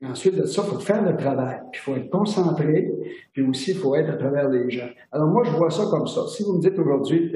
ensuite 0.02 0.36
de 0.36 0.46
ça, 0.46 0.62
il 0.64 0.70
faut 0.70 0.78
faire 0.78 1.02
le 1.02 1.16
travail. 1.16 1.58
Puis 1.72 1.80
il 1.80 1.84
faut 1.84 1.96
être 1.96 2.10
concentré, 2.10 2.90
puis 3.32 3.42
aussi 3.42 3.72
il 3.72 3.76
faut 3.76 3.94
être 3.94 4.10
à 4.10 4.16
travers 4.16 4.48
les 4.48 4.70
gens. 4.70 4.88
Alors 5.12 5.28
moi, 5.28 5.44
je 5.44 5.50
vois 5.50 5.70
ça 5.70 5.84
comme 5.90 6.06
ça. 6.06 6.22
Si 6.28 6.42
vous 6.42 6.54
me 6.54 6.60
dites 6.60 6.78
aujourd'hui 6.78 7.30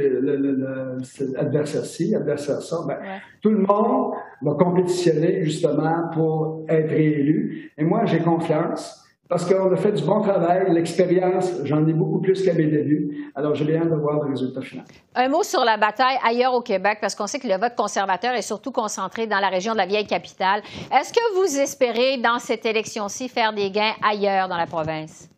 l'adversaire-ci, 1.35 2.11
l'adversaire-ça, 2.11 2.85
ben, 2.87 2.99
tout 3.43 3.51
le 3.51 3.59
monde 3.59 4.15
va 4.43 4.55
compétitionner 4.55 5.43
justement 5.45 6.09
pour 6.13 6.65
être 6.69 6.93
élu. 6.93 7.73
Et 7.77 7.85
moi, 7.85 8.05
j'ai 8.07 8.21
confiance 8.21 9.04
parce 9.29 9.47
qu'on 9.51 9.73
a 9.73 9.77
fait 9.77 9.93
du 9.93 10.03
bon 10.03 10.21
travail, 10.21 10.67
l'expérience, 10.73 11.51
j'en 11.65 11.87
ai 11.87 11.95
beaucoup 11.95 12.21
plus 12.21 12.45
qu'à 12.45 12.53
mes 12.53 12.67
débuts. 12.67 13.31
Alors, 13.35 13.55
j'ai 13.55 13.65
bien 13.65 13.87
de 13.87 13.95
voir 13.95 14.23
le 14.23 14.31
résultat 14.31 14.61
final. 14.61 14.85
Un 15.15 15.29
mot 15.29 15.43
sur 15.43 15.65
la 15.65 15.79
bataille 15.79 16.19
ailleurs 16.23 16.53
au 16.53 16.61
Québec, 16.61 16.99
parce 17.01 17.15
qu'on 17.15 17.27
sait 17.27 17.39
que 17.39 17.49
le 17.49 17.57
vote 17.57 17.75
conservateur 17.75 18.35
est 18.35 18.43
surtout 18.43 18.71
concentré 18.71 19.27
dans 19.27 19.41
la 19.41 19.49
région 19.49 19.73
de 19.73 19.79
la 19.79 19.87
vieille 19.87 20.07
capitale. 20.07 20.61
Est-ce 20.93 21.13
que 21.13 21.35
vous 21.37 21.59
espérez, 21.59 22.19
dans 22.19 22.39
cette 22.39 22.67
élection-ci, 22.67 23.31
faire 23.31 23.55
des 23.55 23.71
gains 23.71 23.95
ailleurs 24.07 24.47
dans 24.47 24.59
la 24.59 24.67
province? 24.67 25.31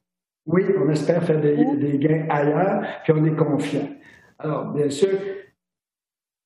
Oui, 0.46 0.64
on 0.84 0.90
espère 0.90 1.22
faire 1.22 1.40
des, 1.40 1.98
gains 1.98 2.26
ailleurs, 2.28 2.82
puis 3.04 3.12
on 3.16 3.24
est 3.24 3.36
confiant. 3.36 3.88
Alors, 4.38 4.72
bien 4.72 4.90
sûr, 4.90 5.16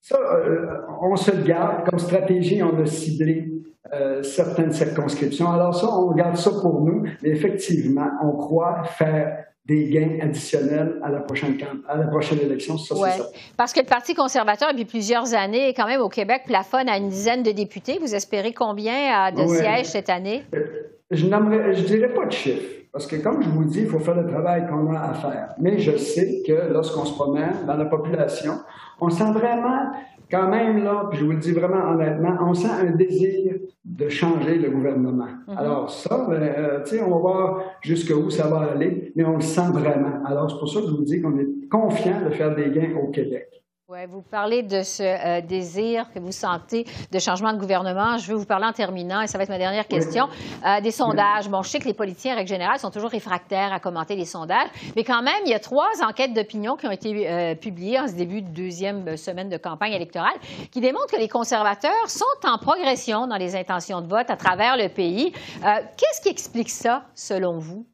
ça, 0.03 0.19
euh, 0.19 0.77
on 1.03 1.17
se 1.17 1.31
le 1.31 1.43
garde. 1.43 1.89
Comme 1.89 1.99
stratégie, 1.99 2.63
on 2.63 2.79
a 2.81 2.87
ciblé 2.87 3.51
euh, 3.93 4.23
certaines 4.23 4.73
circonscriptions. 4.73 5.51
Alors 5.51 5.75
ça, 5.75 5.89
on 5.89 6.13
garde 6.13 6.37
ça 6.37 6.51
pour 6.51 6.83
nous, 6.83 7.05
mais 7.23 7.31
effectivement, 7.31 8.09
on 8.23 8.33
croit 8.33 8.85
faire 8.85 9.45
des 9.67 9.89
gains 9.89 10.19
additionnels 10.21 10.99
à 11.03 11.11
la 11.11 11.21
prochaine, 11.21 11.57
à 11.89 11.97
la 11.97 12.07
prochaine 12.07 12.41
élection. 12.41 12.77
Ça, 12.77 12.95
ouais. 12.97 13.11
Parce 13.57 13.73
que 13.73 13.81
le 13.81 13.87
Parti 13.87 14.15
conservateur, 14.15 14.73
depuis 14.73 14.85
plusieurs 14.85 15.33
années, 15.35 15.73
quand 15.75 15.87
même 15.87 16.01
au 16.01 16.09
Québec, 16.09 16.43
plafonne 16.47 16.89
à 16.89 16.97
une 16.97 17.09
dizaine 17.09 17.43
de 17.43 17.53
députés. 17.53 17.99
Vous 18.01 18.15
espérez 18.15 18.53
combien 18.53 19.29
euh, 19.29 19.31
de 19.31 19.47
sièges 19.47 19.87
cette 19.87 20.11
année? 20.11 20.45
Euh, 20.55 20.65
je 21.11 21.27
ne 21.27 21.87
dirais 21.87 22.13
pas 22.13 22.27
de 22.27 22.33
chiffre. 22.33 22.81
Parce 22.93 23.07
que, 23.07 23.17
comme 23.17 23.41
je 23.43 23.49
vous 23.49 23.65
dis, 23.65 23.83
il 23.83 23.87
faut 23.87 24.01
faire 24.01 24.17
le 24.17 24.27
travail 24.27 24.67
qu'on 24.67 24.93
a 24.93 24.99
à 24.99 25.15
faire. 25.15 25.55
Mais 25.59 25.79
je 25.79 25.97
sais 25.97 26.43
que 26.45 26.73
lorsqu'on 26.73 27.05
se 27.05 27.13
promène 27.13 27.65
dans 27.67 27.77
la 27.77 27.85
population, 27.85 28.55
on 29.01 29.11
sent 29.11 29.31
vraiment, 29.33 29.93
quand 30.31 30.49
même, 30.49 30.85
là, 30.85 31.07
puis 31.11 31.19
je 31.19 31.25
vous 31.25 31.33
le 31.33 31.39
dis 31.39 31.53
vraiment 31.53 31.91
honnêtement, 31.91 32.37
on 32.41 32.55
sent 32.55 32.69
un 32.69 32.91
désir 32.93 33.55
de 33.85 34.09
changer 34.09 34.57
le 34.57 34.71
gouvernement. 34.71 35.27
Mm-hmm. 35.49 35.57
Alors 35.57 35.91
ça, 35.91 36.27
ben, 36.29 36.43
euh, 36.43 36.83
tu 36.85 36.97
sais, 36.97 37.03
on 37.03 37.11
va 37.11 37.19
voir 37.19 37.63
jusqu'où 37.81 38.31
ça 38.31 38.47
va 38.49 38.73
aller, 38.73 39.13
mais 39.17 39.25
on 39.25 39.37
le 39.37 39.43
sent 39.43 39.71
vraiment. 39.73 40.23
Alors 40.25 40.51
c'est 40.51 40.59
pour 40.59 40.69
ça 40.69 40.81
que 40.81 40.87
je 40.87 40.93
vous 40.93 41.05
dis 41.05 41.21
qu'on 41.21 41.39
est 41.39 41.69
confiant 41.69 42.21
de 42.25 42.31
faire 42.31 42.55
des 42.55 42.71
gains 42.71 42.95
au 43.03 43.09
Québec. 43.09 43.49
Ouais, 43.91 44.07
vous 44.07 44.23
parlez 44.23 44.63
de 44.63 44.83
ce 44.85 45.03
euh, 45.03 45.41
désir 45.41 46.07
que 46.15 46.21
vous 46.21 46.31
sentez 46.31 46.87
de 47.11 47.19
changement 47.19 47.53
de 47.53 47.59
gouvernement. 47.59 48.19
Je 48.19 48.31
veux 48.31 48.39
vous 48.39 48.47
parler 48.47 48.67
en 48.67 48.73
terminant, 48.73 49.21
et 49.21 49.27
ça 49.27 49.37
va 49.37 49.43
être 49.43 49.51
ma 49.51 49.59
dernière 49.59 49.89
question, 49.89 50.29
euh, 50.65 50.81
des 50.81 50.93
sondages. 50.93 51.49
Bon, 51.49 51.63
je 51.63 51.71
sais 51.71 51.81
que 51.81 51.87
les 51.87 51.95
politiciens, 51.95 52.35
en 52.35 52.37
règle 52.37 52.51
générale, 52.51 52.79
sont 52.79 52.93
toujours 52.93 53.11
réfractaires 53.11 53.73
à 53.73 53.81
commenter 53.81 54.15
les 54.15 54.27
sondages, 54.27 54.69
mais 54.95 55.03
quand 55.03 55.23
même, 55.23 55.43
il 55.45 55.51
y 55.51 55.55
a 55.55 55.59
trois 55.59 55.91
enquêtes 56.07 56.33
d'opinion 56.35 56.77
qui 56.77 56.87
ont 56.87 56.93
été 56.93 57.29
euh, 57.29 57.57
publiées 57.57 57.99
en 57.99 58.07
ce 58.07 58.15
début 58.15 58.43
de 58.43 58.51
deuxième 58.51 59.17
semaine 59.17 59.49
de 59.49 59.57
campagne 59.57 59.93
électorale 59.93 60.39
qui 60.71 60.81
démontrent 60.81 61.13
que 61.13 61.19
les 61.19 61.29
conservateurs 61.29 62.09
sont 62.09 62.25
en 62.45 62.59
progression 62.59 63.27
dans 63.27 63.39
les 63.39 63.57
intentions 63.57 64.03
de 64.03 64.07
vote 64.07 64.31
à 64.31 64.37
travers 64.37 64.77
le 64.77 64.89
pays. 64.89 65.33
Qu'est-ce 65.63 66.21
qui 66.23 66.29
explique 66.29 66.71
ça, 66.71 67.07
selon 67.17 67.59
vous? 67.59 67.85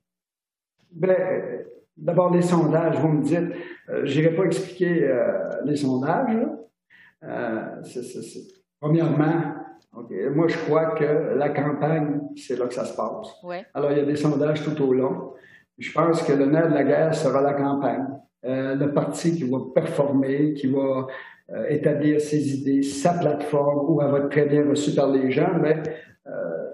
Bien, 0.91 1.15
D'abord, 1.97 2.35
les 2.35 2.43
sondages, 2.43 2.99
vous 2.99 3.09
me 3.09 3.23
dites, 3.23 3.53
euh, 3.89 4.03
je 4.05 4.21
n'irai 4.21 4.35
pas 4.35 4.45
expliquer 4.45 5.05
euh, 5.05 5.49
les 5.65 5.77
sondages. 5.77 6.37
Euh, 7.25 7.83
premièrement, 8.81 9.55
moi, 10.35 10.47
je 10.47 10.59
crois 10.59 10.91
que 10.91 11.35
la 11.37 11.49
campagne, 11.49 12.21
c'est 12.37 12.59
là 12.59 12.67
que 12.67 12.75
ça 12.75 12.85
se 12.85 12.95
passe. 12.95 13.29
Alors, 13.73 13.93
il 13.93 13.99
y 13.99 14.01
a 14.01 14.05
des 14.05 14.17
sondages 14.17 14.63
tout 14.63 14.81
au 14.83 14.93
long. 14.93 15.33
Je 15.79 15.91
pense 15.91 16.23
que 16.23 16.33
le 16.33 16.47
nerf 16.47 16.69
de 16.69 16.75
la 16.75 16.85
guerre 16.85 17.15
sera 17.15 17.41
la 17.41 17.55
campagne. 17.55 18.07
le 18.43 18.87
parti 18.93 19.35
qui 19.35 19.51
va 19.51 19.59
performer, 19.75 20.53
qui 20.53 20.67
va 20.67 21.07
établir 21.69 22.21
ses 22.21 22.59
idées, 22.59 22.83
sa 22.83 23.15
plateforme, 23.15 23.89
où 23.89 24.03
elle 24.03 24.11
va 24.11 24.19
être 24.19 24.29
très 24.29 24.45
bien 24.45 24.69
reçue 24.69 24.95
par 24.95 25.11
les 25.11 25.31
gens, 25.31 25.55
mais 25.59 25.83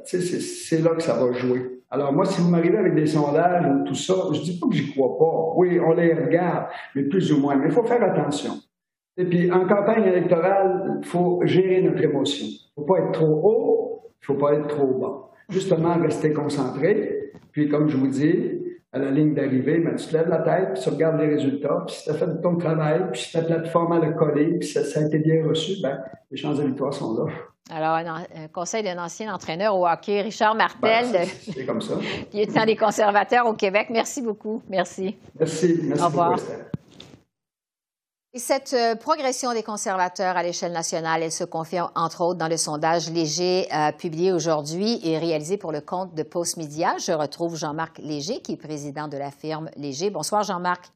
c'est 0.04 0.82
là 0.82 0.90
que 0.90 1.02
ça 1.02 1.14
va 1.14 1.32
jouer. 1.32 1.71
Alors 1.94 2.10
moi, 2.10 2.24
si 2.24 2.40
vous 2.40 2.48
m'arrivez 2.48 2.78
avec 2.78 2.94
des 2.94 3.04
sondages 3.04 3.66
ou 3.66 3.84
tout 3.84 3.94
ça, 3.94 4.14
je 4.32 4.40
dis 4.40 4.58
pas 4.58 4.66
que 4.66 4.74
j'y 4.74 4.90
crois 4.92 5.18
pas. 5.18 5.52
Oui, 5.56 5.78
on 5.78 5.92
les 5.92 6.14
regarde, 6.14 6.68
mais 6.94 7.02
plus 7.02 7.30
ou 7.34 7.38
moins. 7.38 7.54
Mais 7.56 7.66
il 7.66 7.70
faut 7.70 7.84
faire 7.84 8.02
attention. 8.02 8.54
Et 9.18 9.26
puis, 9.26 9.52
en 9.52 9.66
campagne 9.66 10.04
électorale, 10.04 11.00
il 11.02 11.06
faut 11.06 11.42
gérer 11.44 11.82
notre 11.82 12.02
émotion. 12.02 12.46
Il 12.46 12.80
ne 12.80 12.82
faut 12.82 12.94
pas 12.94 13.00
être 13.00 13.12
trop 13.12 13.40
haut, 13.44 14.00
il 14.06 14.22
ne 14.22 14.26
faut 14.26 14.42
pas 14.42 14.54
être 14.54 14.68
trop 14.68 14.86
bas. 14.86 15.30
Justement, 15.50 15.94
rester 15.98 16.32
concentré. 16.32 17.30
Puis, 17.52 17.68
comme 17.68 17.90
je 17.90 17.98
vous 17.98 18.06
dis, 18.06 18.61
à 18.92 18.98
la 18.98 19.10
ligne 19.10 19.34
d'arrivée, 19.34 19.78
ben, 19.78 19.96
tu 19.96 20.06
te 20.06 20.12
lèves 20.12 20.28
la 20.28 20.38
tête, 20.38 20.74
puis 20.74 20.82
tu 20.82 20.88
regardes 20.90 21.18
les 21.18 21.28
résultats, 21.28 21.84
puis 21.86 21.96
si 21.96 22.04
tu 22.04 22.10
as 22.10 22.14
fait 22.14 22.40
ton 22.42 22.56
travail, 22.56 23.00
puis 23.10 23.22
si 23.22 23.32
ta 23.32 23.42
plateforme 23.42 23.92
a 23.92 24.12
collé, 24.12 24.58
puis 24.58 24.68
ça, 24.68 24.80
a 24.80 25.02
été 25.02 25.18
bien 25.18 25.46
reçu, 25.46 25.80
ben, 25.82 25.98
les 26.30 26.36
chances 26.36 26.58
de 26.58 26.64
victoire 26.64 26.92
sont 26.92 27.14
là. 27.14 27.32
Alors, 27.70 27.96
un, 27.96 28.48
conseil 28.52 28.82
d'un 28.82 28.98
ancien 28.98 29.32
entraîneur 29.32 29.74
au 29.78 29.86
hockey, 29.86 30.20
Richard 30.20 30.54
Martel. 30.54 31.06
Ben, 31.12 31.26
c'est 31.26 31.64
comme 31.64 31.80
ça. 31.80 31.94
lieutenant 32.34 32.66
des 32.66 32.76
conservateurs 32.76 33.46
au 33.46 33.54
Québec. 33.54 33.86
Merci 33.90 34.20
beaucoup. 34.20 34.60
Merci. 34.68 35.16
Merci. 35.38 35.80
Merci 35.82 36.02
au 36.02 36.06
revoir. 36.06 36.38
Et 38.34 38.38
cette 38.38 38.72
euh, 38.72 38.94
progression 38.94 39.52
des 39.52 39.62
conservateurs 39.62 40.38
à 40.38 40.42
l'échelle 40.42 40.72
nationale, 40.72 41.22
elle 41.22 41.30
se 41.30 41.44
confirme 41.44 41.90
entre 41.94 42.22
autres 42.22 42.38
dans 42.38 42.48
le 42.48 42.56
sondage 42.56 43.10
Léger 43.10 43.68
euh, 43.70 43.92
publié 43.92 44.32
aujourd'hui 44.32 44.98
et 45.04 45.18
réalisé 45.18 45.58
pour 45.58 45.70
le 45.70 45.82
compte 45.82 46.14
de 46.14 46.22
Postmedia. 46.22 46.96
Je 46.96 47.12
retrouve 47.12 47.56
Jean-Marc 47.56 47.98
Léger, 47.98 48.40
qui 48.40 48.52
est 48.52 48.56
président 48.56 49.06
de 49.06 49.18
la 49.18 49.30
firme 49.30 49.68
Léger. 49.76 50.08
Bonsoir, 50.08 50.44
Jean-Marc. 50.44 50.86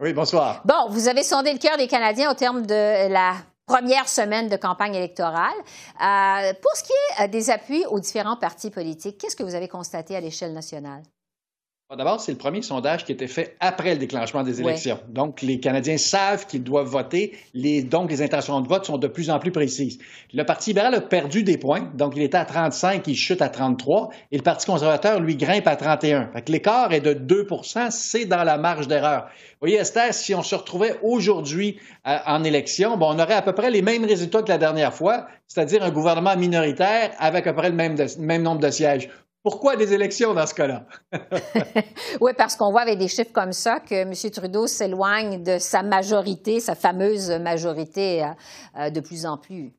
Oui, 0.00 0.12
bonsoir. 0.12 0.60
Bon, 0.64 0.88
vous 0.88 1.06
avez 1.06 1.22
sondé 1.22 1.52
le 1.52 1.60
cœur 1.60 1.76
des 1.76 1.86
Canadiens 1.86 2.32
au 2.32 2.34
terme 2.34 2.66
de 2.66 3.08
la 3.08 3.34
première 3.64 4.08
semaine 4.08 4.48
de 4.48 4.56
campagne 4.56 4.96
électorale. 4.96 5.54
Euh, 6.00 6.52
pour 6.60 6.72
ce 6.74 6.82
qui 6.82 7.22
est 7.22 7.28
des 7.28 7.50
appuis 7.50 7.86
aux 7.86 8.00
différents 8.00 8.36
partis 8.36 8.70
politiques, 8.70 9.18
qu'est-ce 9.18 9.36
que 9.36 9.44
vous 9.44 9.54
avez 9.54 9.68
constaté 9.68 10.16
à 10.16 10.20
l'échelle 10.20 10.52
nationale? 10.52 11.04
D'abord, 11.96 12.20
c'est 12.20 12.32
le 12.32 12.38
premier 12.38 12.62
sondage 12.62 13.04
qui 13.04 13.12
a 13.12 13.14
été 13.14 13.26
fait 13.26 13.54
après 13.60 13.92
le 13.92 13.98
déclenchement 13.98 14.42
des 14.42 14.62
élections. 14.62 14.98
Donc, 15.08 15.42
les 15.42 15.60
Canadiens 15.60 15.98
savent 15.98 16.46
qu'ils 16.46 16.62
doivent 16.62 16.86
voter. 16.86 17.36
Les, 17.52 17.82
donc, 17.82 18.10
les 18.10 18.22
intentions 18.22 18.62
de 18.62 18.68
vote 18.68 18.86
sont 18.86 18.96
de 18.96 19.08
plus 19.08 19.28
en 19.28 19.38
plus 19.38 19.52
précises. 19.52 19.98
Le 20.32 20.44
Parti 20.44 20.70
libéral 20.70 20.94
a 20.94 21.02
perdu 21.02 21.42
des 21.42 21.58
points. 21.58 21.90
Donc, 21.94 22.14
il 22.16 22.22
était 22.22 22.38
à 22.38 22.46
35, 22.46 23.06
il 23.06 23.14
chute 23.14 23.42
à 23.42 23.50
33. 23.50 24.08
Et 24.30 24.38
le 24.38 24.42
Parti 24.42 24.64
conservateur, 24.64 25.20
lui, 25.20 25.36
grimpe 25.36 25.66
à 25.66 25.76
31. 25.76 26.30
Fait 26.32 26.42
que 26.42 26.52
l'écart 26.52 26.92
est 26.94 27.00
de 27.00 27.12
2% 27.12 27.90
c'est 27.90 28.24
dans 28.24 28.44
la 28.44 28.56
marge 28.56 28.88
d'erreur. 28.88 29.26
Vous 29.26 29.68
voyez, 29.68 29.76
Esther, 29.76 30.14
si 30.14 30.34
on 30.34 30.42
se 30.42 30.54
retrouvait 30.54 30.98
aujourd'hui 31.02 31.78
euh, 32.06 32.16
en 32.26 32.42
élection, 32.42 32.96
bon, 32.96 33.14
on 33.14 33.18
aurait 33.18 33.34
à 33.34 33.42
peu 33.42 33.52
près 33.52 33.70
les 33.70 33.82
mêmes 33.82 34.04
résultats 34.04 34.42
que 34.42 34.48
la 34.48 34.58
dernière 34.58 34.94
fois, 34.94 35.26
c'est-à-dire 35.46 35.82
un 35.82 35.90
gouvernement 35.90 36.36
minoritaire 36.36 37.12
avec 37.18 37.46
à 37.46 37.52
peu 37.52 37.60
près 37.60 37.70
le 37.70 37.76
même, 37.76 37.96
le 37.96 38.24
même 38.24 38.42
nombre 38.42 38.60
de 38.60 38.70
sièges. 38.70 39.10
Pourquoi 39.42 39.76
des 39.76 39.92
élections 39.92 40.34
dans 40.34 40.46
ce 40.46 40.54
cas-là? 40.54 40.86
oui, 42.20 42.32
parce 42.36 42.54
qu'on 42.54 42.70
voit 42.70 42.82
avec 42.82 42.98
des 42.98 43.08
chiffres 43.08 43.32
comme 43.32 43.52
ça 43.52 43.80
que 43.80 43.94
M. 43.94 44.12
Trudeau 44.30 44.68
s'éloigne 44.68 45.42
de 45.42 45.58
sa 45.58 45.82
majorité, 45.82 46.60
sa 46.60 46.76
fameuse 46.76 47.30
majorité, 47.30 48.22
euh, 48.22 48.28
euh, 48.78 48.90
de 48.90 49.00
plus 49.00 49.26
en 49.26 49.38
plus. 49.38 49.72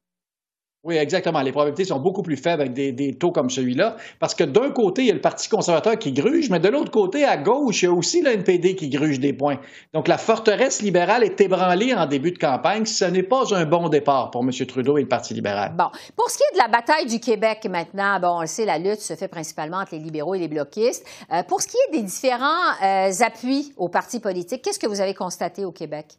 Oui, 0.85 0.97
exactement. 0.97 1.41
Les 1.41 1.53
probabilités 1.53 1.85
sont 1.85 1.99
beaucoup 1.99 2.23
plus 2.23 2.35
faibles 2.35 2.61
avec 2.61 2.73
des, 2.73 3.15
taux 3.17 3.31
comme 3.31 3.49
celui-là, 3.49 3.95
parce 4.19 4.35
que 4.35 4.43
d'un 4.43 4.69
côté, 4.71 5.03
il 5.03 5.07
y 5.07 5.11
a 5.11 5.13
le 5.13 5.21
Parti 5.21 5.47
conservateur 5.47 5.97
qui 5.97 6.11
gruge, 6.11 6.49
mais 6.49 6.59
de 6.59 6.67
l'autre 6.67 6.91
côté, 6.91 7.23
à 7.23 7.37
gauche, 7.37 7.83
il 7.83 7.85
y 7.85 7.87
a 7.87 7.93
aussi 7.93 8.21
le 8.21 8.31
NPD 8.31 8.75
qui 8.75 8.89
gruge 8.89 9.21
des 9.21 9.31
points. 9.31 9.59
Donc, 9.93 10.09
la 10.09 10.17
forteresse 10.17 10.81
libérale 10.81 11.23
est 11.23 11.39
ébranlée 11.39 11.93
en 11.93 12.05
début 12.05 12.33
de 12.33 12.37
campagne. 12.37 12.85
Ce 12.85 13.05
n'est 13.05 13.23
pas 13.23 13.55
un 13.55 13.65
bon 13.65 13.87
départ 13.87 14.29
pour 14.31 14.43
M. 14.43 14.51
Trudeau 14.51 14.97
et 14.97 15.03
le 15.03 15.07
Parti 15.07 15.33
libéral. 15.33 15.73
Bon. 15.77 15.87
Pour 16.17 16.29
ce 16.29 16.37
qui 16.37 16.43
est 16.51 16.55
de 16.55 16.61
la 16.61 16.67
bataille 16.67 17.05
du 17.05 17.21
Québec 17.21 17.65
maintenant, 17.69 18.19
bon, 18.19 18.39
on 18.39 18.41
le 18.41 18.47
sait, 18.47 18.65
la 18.65 18.77
lutte 18.77 18.99
se 18.99 19.15
fait 19.15 19.29
principalement 19.29 19.77
entre 19.77 19.95
les 19.95 19.99
libéraux 19.99 20.35
et 20.35 20.39
les 20.39 20.49
bloquistes. 20.49 21.05
Euh, 21.31 21.43
pour 21.43 21.61
ce 21.61 21.67
qui 21.67 21.77
est 21.87 21.91
des 21.93 22.03
différents 22.03 22.73
euh, 22.83 23.09
appuis 23.21 23.71
aux 23.77 23.87
partis 23.87 24.19
politiques, 24.19 24.61
qu'est-ce 24.61 24.79
que 24.79 24.87
vous 24.87 24.99
avez 24.99 25.13
constaté 25.13 25.63
au 25.63 25.71
Québec? 25.71 26.17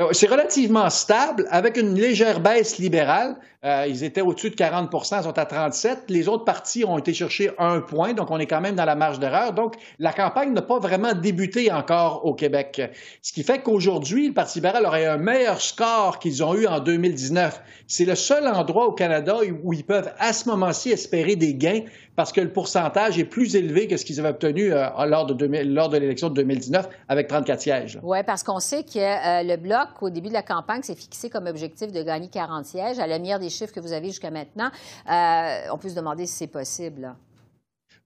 Euh, 0.00 0.08
c'est 0.12 0.28
relativement 0.28 0.90
stable 0.90 1.46
avec 1.50 1.76
une 1.76 1.94
légère 1.94 2.40
baisse 2.40 2.78
libérale. 2.78 3.36
Euh, 3.64 3.86
ils 3.88 4.04
étaient 4.04 4.20
au-dessus 4.20 4.50
de 4.50 4.56
40 4.56 4.90
ils 4.92 5.22
sont 5.22 5.38
à 5.38 5.46
37 5.46 6.04
Les 6.08 6.28
autres 6.28 6.44
partis 6.44 6.84
ont 6.84 6.98
été 6.98 7.14
chercher 7.14 7.50
un 7.58 7.80
point, 7.80 8.12
donc 8.12 8.30
on 8.30 8.38
est 8.38 8.46
quand 8.46 8.60
même 8.60 8.74
dans 8.74 8.84
la 8.84 8.94
marge 8.94 9.18
d'erreur. 9.18 9.54
Donc, 9.54 9.76
la 9.98 10.12
campagne 10.12 10.52
n'a 10.52 10.60
pas 10.60 10.78
vraiment 10.78 11.14
débuté 11.14 11.72
encore 11.72 12.26
au 12.26 12.34
Québec. 12.34 12.82
Ce 13.22 13.32
qui 13.32 13.42
fait 13.42 13.62
qu'aujourd'hui, 13.62 14.28
le 14.28 14.34
Parti 14.34 14.58
libéral 14.58 14.84
aurait 14.84 15.06
un 15.06 15.16
meilleur 15.16 15.60
score 15.60 16.18
qu'ils 16.18 16.44
ont 16.44 16.54
eu 16.54 16.66
en 16.66 16.80
2019. 16.80 17.62
C'est 17.86 18.04
le 18.04 18.14
seul 18.14 18.46
endroit 18.46 18.86
au 18.86 18.92
Canada 18.92 19.36
où 19.62 19.72
ils 19.72 19.84
peuvent, 19.84 20.10
à 20.18 20.32
ce 20.32 20.48
moment-ci, 20.48 20.90
espérer 20.90 21.36
des 21.36 21.54
gains 21.54 21.80
parce 22.16 22.32
que 22.32 22.40
le 22.40 22.52
pourcentage 22.52 23.18
est 23.18 23.24
plus 23.24 23.56
élevé 23.56 23.88
que 23.88 23.96
ce 23.96 24.04
qu'ils 24.04 24.20
avaient 24.20 24.28
obtenu 24.28 24.72
euh, 24.72 24.88
lors 25.06 25.26
de, 25.26 25.96
l'élection 25.96 26.28
de 26.28 26.34
2019 26.34 26.88
avec 27.08 27.28
34 27.28 27.60
sièges. 27.60 27.98
Oui, 28.02 28.18
parce 28.24 28.42
qu'on 28.42 28.60
sait 28.60 28.84
que 28.84 28.98
euh, 28.98 29.42
le 29.42 29.56
Bloc, 29.56 29.88
au 30.00 30.10
début 30.10 30.28
de 30.28 30.34
la 30.34 30.42
campagne, 30.42 30.82
s'est 30.82 30.94
fixé 30.94 31.28
comme 31.28 31.46
objectif 31.46 31.90
de 31.90 32.02
gagner 32.02 32.28
40 32.28 32.66
sièges. 32.66 32.98
À 32.98 33.06
la 33.06 33.16
lumière 33.18 33.40
des 33.40 33.50
chiffres 33.54 33.72
que 33.72 33.80
vous 33.80 33.92
avez 33.92 34.08
jusqu'à 34.08 34.30
maintenant, 34.30 34.70
euh, 35.10 35.72
on 35.72 35.78
peut 35.78 35.88
se 35.88 35.94
demander 35.94 36.26
si 36.26 36.34
c'est 36.34 36.46
possible. 36.46 37.14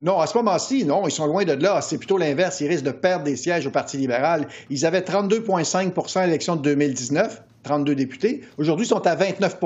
Non, 0.00 0.20
à 0.20 0.28
ce 0.28 0.38
moment-ci, 0.38 0.84
non, 0.84 1.08
ils 1.08 1.10
sont 1.10 1.26
loin 1.26 1.44
de 1.44 1.52
là. 1.54 1.80
C'est 1.82 1.98
plutôt 1.98 2.18
l'inverse. 2.18 2.60
Ils 2.60 2.68
risquent 2.68 2.84
de 2.84 2.92
perdre 2.92 3.24
des 3.24 3.34
sièges 3.34 3.66
au 3.66 3.70
Parti 3.70 3.96
libéral. 3.96 4.46
Ils 4.70 4.86
avaient 4.86 5.00
32,5 5.00 6.18
à 6.18 6.26
l'élection 6.26 6.54
de 6.54 6.62
2019, 6.62 7.42
32 7.68 7.94
députés. 7.94 8.40
Aujourd'hui, 8.56 8.86
ils 8.86 8.88
sont 8.88 9.06
à 9.06 9.14
29 9.14 9.58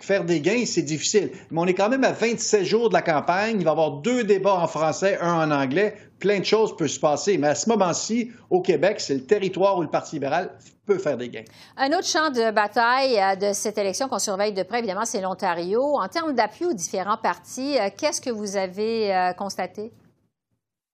faire 0.00 0.24
des 0.24 0.40
gains, 0.40 0.64
c'est 0.66 0.82
difficile. 0.82 1.30
Mais 1.50 1.60
on 1.60 1.66
est 1.66 1.74
quand 1.74 1.88
même 1.88 2.04
à 2.04 2.12
27 2.12 2.64
jours 2.64 2.88
de 2.90 2.94
la 2.94 3.02
campagne. 3.02 3.56
Il 3.58 3.64
va 3.64 3.70
y 3.70 3.72
avoir 3.72 3.92
deux 4.02 4.24
débats 4.24 4.54
en 4.54 4.66
français, 4.66 5.18
un 5.20 5.48
en 5.48 5.50
anglais. 5.50 5.96
Plein 6.18 6.40
de 6.40 6.44
choses 6.44 6.76
peuvent 6.76 6.88
se 6.88 7.00
passer. 7.00 7.38
Mais 7.38 7.48
à 7.48 7.54
ce 7.54 7.68
moment-ci, 7.70 8.30
au 8.50 8.60
Québec, 8.60 9.00
c'est 9.00 9.14
le 9.14 9.24
territoire 9.24 9.78
où 9.78 9.82
le 9.82 9.88
Parti 9.88 10.16
libéral 10.16 10.50
peut 10.86 10.98
faire 10.98 11.16
des 11.16 11.30
gains. 11.30 11.44
Un 11.76 11.88
autre 11.88 12.06
champ 12.06 12.30
de 12.30 12.50
bataille 12.50 13.18
euh, 13.18 13.36
de 13.36 13.52
cette 13.54 13.78
élection 13.78 14.08
qu'on 14.08 14.18
surveille 14.18 14.52
de 14.52 14.62
près, 14.62 14.78
évidemment, 14.78 15.04
c'est 15.04 15.20
l'Ontario. 15.20 15.82
En 15.98 16.08
termes 16.08 16.34
d'appui 16.34 16.66
aux 16.66 16.74
différents 16.74 17.16
partis, 17.16 17.78
euh, 17.78 17.88
qu'est-ce 17.96 18.20
que 18.20 18.30
vous 18.30 18.56
avez 18.56 19.14
euh, 19.14 19.32
constaté? 19.32 19.92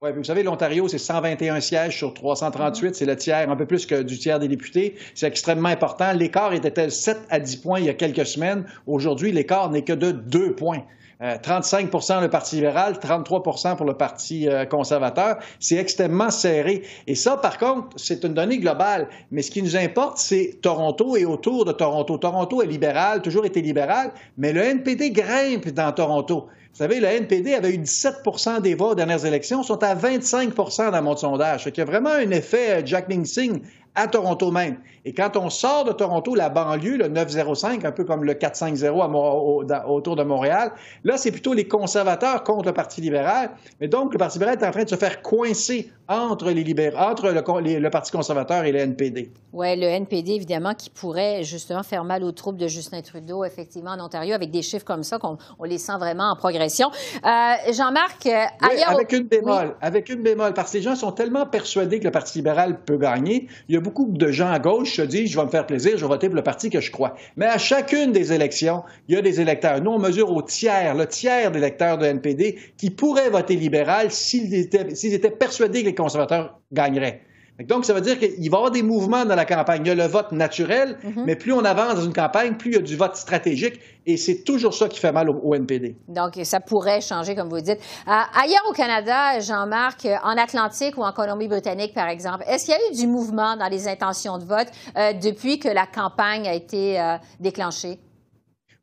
Oui, 0.00 0.11
vous 0.14 0.23
savez, 0.23 0.45
l'Ontario, 0.45 0.87
c'est 0.87 0.97
121 0.97 1.59
sièges 1.59 1.99
sur 1.99 2.14
338. 2.14 2.95
C'est 2.95 3.05
le 3.05 3.17
tiers, 3.17 3.50
un 3.50 3.57
peu 3.57 3.67
plus 3.67 3.85
que 3.85 4.00
du 4.00 4.17
tiers 4.17 4.38
des 4.38 4.47
députés. 4.47 4.95
C'est 5.17 5.26
extrêmement 5.26 5.71
important. 5.71 6.12
L'écart 6.12 6.52
était 6.52 6.71
de 6.71 6.88
7 6.88 7.19
à 7.31 7.40
10 7.40 7.57
points 7.57 7.81
il 7.81 7.87
y 7.87 7.88
a 7.88 7.95
quelques 7.95 8.25
semaines. 8.25 8.64
Aujourd'hui, 8.87 9.33
l'écart 9.33 9.73
n'est 9.73 9.83
que 9.83 9.93
de 9.93 10.12
2 10.12 10.55
points. 10.55 10.85
35% 11.21 12.12
euh, 12.12 12.21
le 12.21 12.31
Parti 12.31 12.55
libéral, 12.55 12.93
33% 12.93 13.75
pour 13.75 13.87
le 13.87 13.95
Parti 13.95 14.49
euh, 14.49 14.67
conservateur. 14.67 15.38
C'est 15.59 15.78
extrêmement 15.78 16.31
serré. 16.31 16.85
Et 17.09 17.17
ça, 17.17 17.37
par 17.37 17.59
contre, 17.59 17.88
c'est 17.97 18.23
une 18.23 18.35
donnée 18.35 18.59
globale. 18.59 19.09
Mais 19.33 19.43
ce 19.43 19.50
qui 19.50 19.64
nous 19.64 19.76
importe, 19.76 20.19
c'est 20.19 20.61
Toronto 20.62 21.17
et 21.17 21.25
autour 21.25 21.64
de 21.64 21.73
Toronto. 21.73 22.19
Toronto 22.19 22.62
est 22.62 22.67
libéral, 22.67 23.21
toujours 23.21 23.47
été 23.47 23.61
libéral, 23.62 24.12
mais 24.37 24.52
le 24.52 24.62
NPD 24.62 25.11
grimpe 25.11 25.71
dans 25.71 25.90
Toronto. 25.90 26.47
Vous 26.78 26.85
savez, 26.85 27.00
le 27.00 27.08
NPD 27.08 27.54
avait 27.54 27.75
eu 27.75 27.78
17% 27.78 28.61
des 28.61 28.76
voix 28.76 28.90
aux 28.90 28.94
dernières 28.94 29.25
élections, 29.25 29.64
sont 29.64 29.82
à 29.82 29.97
25% 29.97 30.92
dans 30.92 31.02
mon 31.02 31.16
sondage. 31.16 31.64
Il 31.66 31.76
y 31.76 31.80
a 31.80 31.85
vraiment 31.85 32.11
un 32.11 32.30
effet 32.30 32.70
euh, 32.70 32.82
Jack 32.85 33.08
Ning-Sing 33.08 33.62
à 33.97 34.06
Toronto 34.06 34.52
même. 34.52 34.76
Et 35.04 35.12
quand 35.12 35.37
on 35.37 35.50
sort 35.50 35.82
de 35.87 35.90
Toronto, 35.90 36.37
la 36.37 36.50
banlieue, 36.50 36.97
le 36.97 37.08
905, 37.08 37.85
un 37.85 37.90
peu 37.90 38.04
comme 38.04 38.23
le 38.23 38.35
450 38.35 39.73
autour 39.88 40.14
de 40.14 40.23
Montréal, 40.23 40.70
là, 41.02 41.16
c'est 41.16 41.32
plutôt 41.32 41.52
les 41.52 41.66
conservateurs 41.66 42.44
contre 42.44 42.66
le 42.66 42.75
Parti 42.75 43.00
libéral. 43.00 43.50
Mais 43.80 43.88
donc, 43.88 44.12
le 44.12 44.18
Parti 44.18 44.38
libéral 44.38 44.56
est 44.62 44.64
en 44.64 44.70
train 44.70 44.85
de 44.85 44.88
se 44.88 44.94
faire 44.94 45.20
coincer 45.20 45.90
entre, 46.09 46.50
les 46.50 46.65
libéraux, 46.65 46.97
entre 46.97 47.31
le, 47.31 47.88
Parti 47.91 48.12
conservateur 48.12 48.65
et 48.65 48.73
le 48.73 48.79
NPD. 48.81 49.31
Oui, 49.53 49.77
le 49.77 49.87
NPD, 49.87 50.33
évidemment, 50.33 50.75
qui 50.75 50.91
pourrait 50.91 51.43
justement 51.45 51.83
faire 51.83 52.05
mal 52.05 52.23
aux 52.25 52.33
troupes 52.33 52.57
de 52.57 52.67
Justin 52.67 53.03
Trudeau, 53.03 53.45
effectivement, 53.45 53.93
en 53.93 54.00
Ontario, 54.05 54.35
avec 54.35 54.50
des 54.50 54.62
chiffres 54.62 54.85
comme 54.85 55.03
ça, 55.03 55.19
qu'on 55.19 55.38
on 55.59 55.65
les 55.65 55.79
sent 55.79 55.97
vraiment 55.99 56.31
en 56.31 56.37
progression. 56.37 56.91
Euh, 57.25 57.73
Jean-Marc, 57.73 58.27
euh, 58.27 58.45
oui, 58.62 58.83
avec 58.87 59.12
une 59.12 59.25
bémol, 59.25 59.77
avec 59.81 60.09
une 60.09 60.23
bémol, 60.23 60.55
parce 60.55 60.73
que 60.73 60.79
les 60.79 60.83
gens 60.83 60.97
sont 60.97 61.12
tellement 61.12 61.47
persuadés 61.47 61.99
que 61.99 62.05
le 62.05 62.11
Parti 62.11 62.38
libéral 62.38 62.81
peut 62.81 62.99
gagner. 62.99 63.49
Il 63.69 63.75
y 63.75 63.79
a 63.79 63.81
beaucoup 63.81 64.07
de 64.09 64.31
gens 64.31 64.50
à 64.50 64.59
gauche 64.59 64.97
se 64.97 65.03
disent, 65.03 65.31
je 65.31 65.38
vais 65.38 65.45
me 65.45 65.50
faire 65.50 65.67
plaisir, 65.67 65.93
je 65.97 66.03
vais 66.03 66.09
voter 66.09 66.29
pour 66.29 66.37
le 66.37 66.43
parti 66.43 66.71
que 66.71 66.81
je 66.81 66.91
crois. 66.91 67.15
Mais 67.37 67.47
à 67.47 67.59
chacune 67.59 68.12
des 68.12 68.33
élections, 68.33 68.83
il 69.09 69.15
y 69.15 69.19
a 69.19 69.23
des 69.23 69.41
électeurs. 69.41 69.81
Nous, 69.81 69.91
on 69.91 69.99
mesure 69.99 70.31
au 70.31 70.43
tiers, 70.43 70.95
le 70.95 71.07
tiers 71.07 71.50
d'électeurs 71.50 71.99
de 71.99 72.07
NPD 72.07 72.59
qui 72.77 72.91
pourraient 72.91 73.31
voter 73.31 73.57
libéral 73.57 74.11
s'ils 74.11 74.55
étaient, 74.55 74.95
s'ils 74.95 75.15
étaient 75.15 75.31
persuadés 75.31 75.83
que 75.83 75.87
les 75.87 75.95
conservateurs 75.99 76.59
gagneraient. 76.73 77.23
Donc, 77.64 77.85
ça 77.85 77.93
veut 77.93 78.00
dire 78.00 78.19
qu'il 78.21 78.31
va 78.31 78.37
y 78.37 78.47
avoir 78.47 78.71
des 78.71 78.83
mouvements 78.83 79.25
dans 79.25 79.35
la 79.35 79.45
campagne. 79.45 79.83
Il 79.85 79.88
y 79.88 79.90
a 79.90 79.95
le 79.95 80.07
vote 80.07 80.31
naturel, 80.31 80.97
mhm. 81.02 81.25
mais 81.26 81.35
plus 81.35 81.52
on 81.52 81.64
avance 81.64 81.97
dans 81.97 82.05
une 82.05 82.12
campagne, 82.12 82.55
plus 82.55 82.71
il 82.71 82.75
y 82.75 82.78
a 82.78 82.83
du 82.83 82.97
vote 82.97 83.17
stratégique. 83.17 83.81
Et 84.07 84.17
c'est 84.17 84.45
toujours 84.45 84.75
ça 84.75 84.88
qui 84.88 85.00
fait 85.00 85.11
mal 85.11 85.28
au, 85.28 85.55
NPD. 85.55 85.97
Donc, 86.07 86.38
ça 86.45 86.61
pourrait 86.61 87.00
changer, 87.00 87.35
comme 87.35 87.49
vous 87.49 87.61
dites. 87.61 87.81
Euh, 88.07 88.12
ailleurs 88.40 88.62
au 88.71 88.73
Canada, 88.73 89.40
Jean-Marc, 89.40 90.07
en 90.23 90.37
Atlantique 90.37 90.97
ou 90.97 91.02
en 91.02 91.12
Colombie-Britannique, 91.12 91.95
par 91.95 92.09
exemple, 92.09 92.45
est-ce 92.47 92.67
qu'il 92.67 92.75
y 92.75 92.76
a 92.76 92.93
eu 92.93 92.95
du 92.95 93.09
mouvement 93.09 93.57
dans 93.57 93.69
les 93.69 93.88
intentions 93.88 94.38
de 94.38 94.45
vote 94.45 94.69
euh, 94.97 95.12
depuis 95.14 95.59
que 95.59 95.69
la 95.69 95.87
campagne 95.87 96.47
a 96.47 96.55
été 96.55 97.00
euh, 97.00 97.17
déclenchée? 97.40 97.99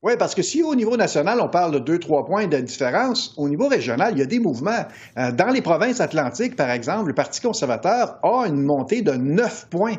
Oui, 0.05 0.13
parce 0.19 0.35
que 0.35 0.43
si 0.43 0.61
au 0.61 0.75
niveau 0.75 0.97
national, 0.97 1.41
on 1.41 1.49
parle 1.49 1.71
de 1.71 1.79
deux, 1.79 1.97
trois 1.97 2.27
points 2.27 2.45
de 2.45 2.57
différence, 2.57 3.33
au 3.37 3.49
niveau 3.49 3.67
régional, 3.67 4.13
il 4.13 4.19
y 4.19 4.21
a 4.21 4.27
des 4.27 4.37
mouvements. 4.37 4.85
Euh, 5.17 5.31
dans 5.31 5.47
les 5.47 5.63
provinces 5.63 5.99
atlantiques, 5.99 6.55
par 6.55 6.69
exemple, 6.69 7.07
le 7.07 7.15
Parti 7.15 7.41
conservateur 7.41 8.19
a 8.21 8.45
une 8.45 8.61
montée 8.61 9.01
de 9.01 9.13
neuf 9.13 9.65
points. 9.71 9.95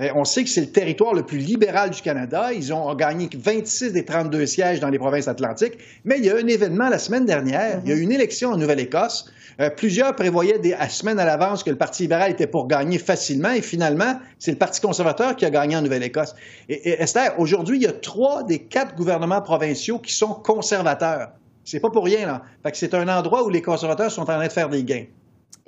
Euh, 0.00 0.08
on 0.14 0.24
sait 0.24 0.44
que 0.44 0.50
c'est 0.50 0.60
le 0.60 0.70
territoire 0.72 1.14
le 1.14 1.22
plus 1.22 1.38
libéral 1.38 1.90
du 1.90 2.00
Canada. 2.00 2.52
Ils 2.52 2.72
ont 2.72 2.94
gagné 2.94 3.28
26 3.32 3.92
des 3.92 4.04
32 4.04 4.46
sièges 4.46 4.80
dans 4.80 4.88
les 4.88 4.98
provinces 4.98 5.28
atlantiques. 5.28 5.78
Mais 6.04 6.18
il 6.18 6.24
y 6.24 6.30
a 6.30 6.36
un 6.36 6.46
événement 6.46 6.88
la 6.88 6.98
semaine 6.98 7.26
dernière. 7.26 7.80
Il 7.84 7.90
y 7.90 7.92
a 7.92 7.96
eu 7.96 8.00
une 8.00 8.12
élection 8.12 8.50
en 8.50 8.56
Nouvelle-Écosse 8.56 9.30
euh, 9.60 9.68
plusieurs 9.68 10.16
prévoyaient 10.16 10.58
des 10.58 10.72
à 10.72 10.88
semaines 10.88 11.18
à 11.18 11.24
l'avance 11.26 11.62
que 11.62 11.70
le 11.70 11.76
Parti 11.76 12.02
libéral 12.02 12.30
était 12.30 12.46
pour 12.46 12.66
gagner 12.66 12.98
facilement 12.98 13.50
et 13.50 13.60
finalement, 13.60 14.18
c'est 14.38 14.52
le 14.52 14.56
Parti 14.56 14.80
conservateur 14.80 15.36
qui 15.36 15.44
a 15.44 15.50
gagné 15.50 15.76
en 15.76 15.82
Nouvelle-Écosse. 15.82 16.34
Et, 16.68 17.02
Esther, 17.02 17.38
aujourd'hui, 17.38 17.76
il 17.76 17.82
y 17.82 17.86
a 17.86 17.92
trois 17.92 18.42
des 18.42 18.60
quatre 18.60 18.94
gouvernements 18.94 19.42
provinciaux 19.42 19.98
qui 19.98 20.14
sont 20.14 20.32
conservateurs. 20.32 21.32
C'est 21.64 21.80
pas 21.80 21.90
pour 21.90 22.04
rien, 22.04 22.26
là. 22.26 22.42
Fait 22.62 22.70
que 22.70 22.78
c'est 22.78 22.94
un 22.94 23.06
endroit 23.08 23.44
où 23.44 23.50
les 23.50 23.60
conservateurs 23.60 24.10
sont 24.10 24.22
en 24.22 24.24
train 24.24 24.42
de 24.44 24.50
faire 24.50 24.70
des 24.70 24.82
gains. 24.82 25.04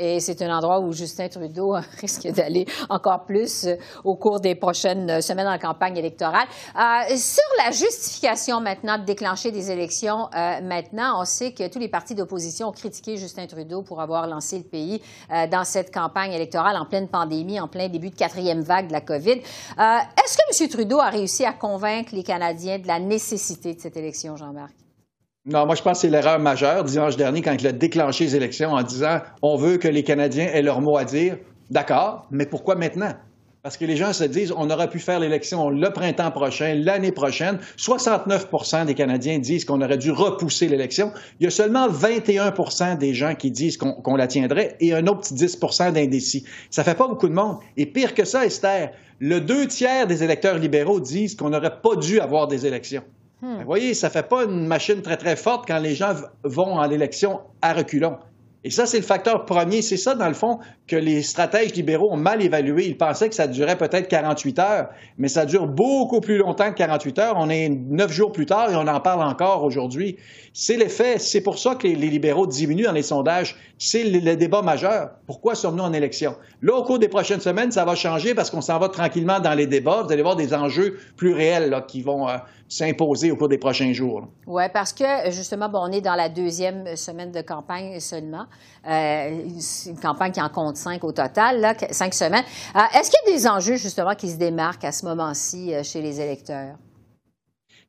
Et 0.05 0.19
c'est 0.19 0.43
un 0.43 0.53
endroit 0.53 0.81
où 0.81 0.93
Justin 0.93 1.29
Trudeau 1.29 1.77
risque 2.01 2.27
d'aller 2.27 2.67
encore 2.89 3.25
plus 3.25 3.67
euh, 3.67 3.77
au 4.03 4.17
cours 4.17 4.41
des 4.41 4.57
prochaines 4.57 5.09
euh, 5.09 5.21
semaines 5.21 5.47
en 5.47 5.59
campagne 5.59 5.97
électorale. 5.97 6.49
Euh, 6.77 7.17
sur 7.17 7.45
la 7.65 7.71
justification 7.71 8.61
maintenant 8.61 8.99
de 8.99 9.05
déclencher 9.05 9.53
des 9.53 9.71
élections, 9.71 10.29
maintenant, 10.63 11.21
on 11.21 11.25
sait 11.25 11.53
que 11.53 11.69
tous 11.69 11.79
les 11.79 11.89
partis 11.89 12.17
d'opposition 12.17 12.69
ont 12.69 12.73
critiqué 12.73 13.17
Justin 13.17 13.47
Trudeau 13.47 13.83
pour 13.83 14.01
avoir 14.01 14.27
lancé 14.27 14.59
le 14.59 14.65
pays 14.65 15.01
dans 15.51 15.65
cette 15.65 15.93
campagne 15.93 16.33
électorale 16.33 16.77
en 16.77 16.87
pleine 16.87 17.09
pandémie, 17.09 17.61
en 17.61 17.69
plein 17.69 17.89
début 17.89 18.11
de 18.11 18.17
quatrième 18.17 18.63
vague 18.63 18.89
de 18.89 18.93
la 18.93 19.01
COVID. 19.01 19.41
Est-ce 19.79 20.37
que 20.37 20.65
M. 20.65 20.69
Trudeau 20.69 20.99
a 20.99 21.11
réussi 21.11 21.45
à 21.45 21.53
convaincre 21.53 22.15
les 22.15 22.23
Canadiens 22.23 22.79
de 22.79 22.87
la 22.87 22.99
nécessité 22.99 23.75
de 23.75 23.81
cette 23.81 23.97
élection, 23.97 24.37
Jean-Marc? 24.37 24.82
Non, 25.45 25.67
moi, 25.67 25.75
je 25.75 25.83
pense 25.83 25.99
que 25.99 26.03
c'est 26.03 26.11
l'erreur 26.11 26.39
majeure 26.39 26.85
dimanche 26.85 27.17
dernier 27.17 27.43
quand 27.43 27.53
il 27.53 27.67
a 27.67 27.73
déclenché 27.73 28.23
les 28.25 28.37
élections 28.37 28.75
en 28.75 28.83
disant 28.85 29.19
on 29.43 29.57
veut 29.57 29.77
que 29.77 29.89
les 29.89 30.05
Canadiens 30.05 30.47
aient 30.47 30.63
leur 30.63 30.81
mot 30.81 30.97
à 30.97 31.05
dire. 31.05 31.37
D'accord, 31.69 32.29
mais 32.31 32.47
pourquoi 32.47 32.77
maintenant? 32.77 33.13
Parce 33.65 33.77
que 33.77 33.85
les 33.85 33.97
gens 33.97 34.13
se 34.13 34.23
disent, 34.23 34.53
on 34.57 34.71
aurait 34.71 34.89
pu 34.89 35.01
faire 35.01 35.19
l'élection 35.19 35.69
le 35.69 35.91
printemps 35.91 36.31
prochain, 36.31 36.75
l'année 36.77 37.11
prochaine. 37.11 37.59
69% 37.77 38.87
des 38.87 38.95
Canadiens 38.95 39.41
disent 39.41 39.65
qu'on 39.65 39.83
aurait 39.83 39.99
dû 39.99 40.13
repousser 40.13 40.69
l'élection. 40.69 41.11
Il 41.41 41.45
y 41.45 41.47
a 41.49 41.51
seulement 41.51 41.89
21 41.89 42.97
des 42.97 43.13
gens 43.13 43.35
qui 43.35 43.51
disent 43.51 43.77
qu'on 43.79 44.15
la 44.17 44.29
tiendrait 44.29 44.77
et 44.79 44.95
un 44.95 45.09
autre 45.09 45.23
petit 45.23 45.35
10% 45.35 45.93
d'indécis. 45.93 46.45
Ça 46.71 46.85
fait 46.85 46.95
pas 46.95 47.09
beaucoup 47.09 47.29
de 47.29 47.35
monde. 47.35 47.59
Et 47.77 47.87
pire 47.87 48.15
que 48.15 48.25
ça, 48.25 48.47
Esther, 48.47 48.93
le 49.19 49.41
deux 49.41 49.67
tiers 49.67 50.07
des 50.07 50.23
électeurs 50.23 50.59
libéraux 50.59 51.01
disent 51.01 51.35
qu'on 51.35 51.51
n'aurait 51.51 51.81
pas 51.81 51.97
dû 51.97 52.21
avoir 52.21 52.47
des 52.47 52.65
élections. 52.65 53.03
Hmm. 53.43 53.59
Vous 53.59 53.67
voyez, 53.67 53.93
ça 53.95 54.07
ne 54.07 54.13
fait 54.13 54.29
pas 54.29 54.45
une 54.45 54.67
machine 54.67 55.03
très, 55.03 55.17
très 55.17 55.35
forte 55.35 55.67
quand 55.67 55.81
les 55.81 55.97
gens 55.97 56.15
vont 56.45 56.79
à 56.79 56.87
l'élection 56.87 57.41
à 57.61 57.73
reculons. 57.73 58.17
Et 58.65 58.71
ça, 58.71 58.87
c'est 58.87 58.99
le 58.99 59.05
facteur 59.05 59.45
premier. 59.45 59.83
C'est 59.83 59.97
ça, 59.97 60.15
dans 60.15 60.29
le 60.29 60.35
fond, 60.35 60.61
que 60.87 60.95
les 60.95 61.23
stratèges 61.23 61.75
libéraux 61.75 62.13
ont 62.13 62.17
mal 62.17 62.43
évalué. 62.43 62.87
Ils 62.87 62.97
pensaient 62.97 63.29
que 63.29 63.35
ça 63.35 63.49
durait 63.49 63.77
peut-être 63.77 64.07
48 64.07 64.59
heures, 64.61 64.89
mais 65.19 65.27
ça 65.29 65.47
dure 65.47 65.67
beaucoup 65.67 66.21
plus 66.21 66.39
longtemps 66.39 66.71
que 66.71 66.77
48 66.77 67.19
heures. 67.19 67.35
On 67.39 67.49
est 67.49 67.69
neuf 67.69 68.13
jours 68.13 68.31
plus 68.31 68.47
tard 68.47 68.71
et 68.71 68.77
on 68.77 68.87
en 68.87 69.01
parle 69.01 69.23
encore 69.23 69.65
aujourd'hui. 69.65 70.17
C'est 70.53 70.77
l'effet. 70.77 71.19
C'est 71.19 71.41
pour 71.41 71.59
ça 71.59 71.75
que 71.75 71.89
les, 71.89 71.95
libéraux 71.97 72.47
diminuent 72.47 72.85
dans 72.85 72.93
les 72.93 73.03
sondages. 73.03 73.57
C'est 73.79 74.05
le, 74.05 74.37
débat 74.37 74.63
majeur. 74.63 75.11
Pourquoi 75.27 75.57
sommes-nous 75.57 75.83
en 75.83 75.93
élection? 75.93 76.37
Là, 76.61 76.75
au 76.77 76.85
cours 76.85 77.01
des 77.01 77.09
prochaines 77.09 77.41
semaines, 77.41 77.73
ça 77.73 77.85
va 77.85 77.97
changer 77.97 78.35
parce 78.35 78.51
qu'on 78.51 78.61
s'en 78.61 78.79
va 78.79 78.89
tranquillement 78.89 79.41
dans 79.41 79.55
les 79.55 79.67
débats. 79.67 80.03
Vous 80.07 80.13
allez 80.13 80.23
voir 80.23 80.37
des 80.37 80.55
enjeux 80.55 80.99
plus 81.17 81.33
réels 81.33 81.83
qui 81.89 82.03
vont 82.03 82.29
euh, 82.29 82.37
s'imposer 82.73 83.31
au 83.31 83.37
cours 83.37 83.49
des 83.49 83.59
prochains 83.59 83.93
jours. 83.93 84.29
Oui, 84.47 84.63
parce 84.73 84.95
que 84.95 85.05
justement, 85.31 85.69
bon, 85.69 85.81
on 85.83 85.93
est 85.93 86.01
dans 86.01 86.15
la 86.15 86.31
deuxième 86.31 86.97
semaine 86.97 87.31
de 87.31 87.43
campagne 87.43 88.01
seulement. 88.01 88.47
Euh, 88.89 89.47
une 89.87 89.99
campagne 90.01 90.33
qui 90.33 90.41
en 90.41 90.49
compte 90.49 90.79
cinq 90.79 91.05
au 91.05 91.13
total, 91.13 91.77
cinq 91.91 92.15
semaines. 92.15 92.45
Euh, 92.75 92.81
est-ce 92.99 93.11
qu'il 93.11 93.31
y 93.31 93.35
a 93.35 93.37
des 93.37 93.47
enjeux 93.47 93.77
justement 93.77 94.15
qui 94.15 94.31
se 94.31 94.37
démarquent 94.37 94.85
à 94.85 94.93
ce 94.93 95.05
moment-ci 95.05 95.75
euh, 95.75 95.83
chez 95.83 96.01
les 96.01 96.19
électeurs? 96.19 96.77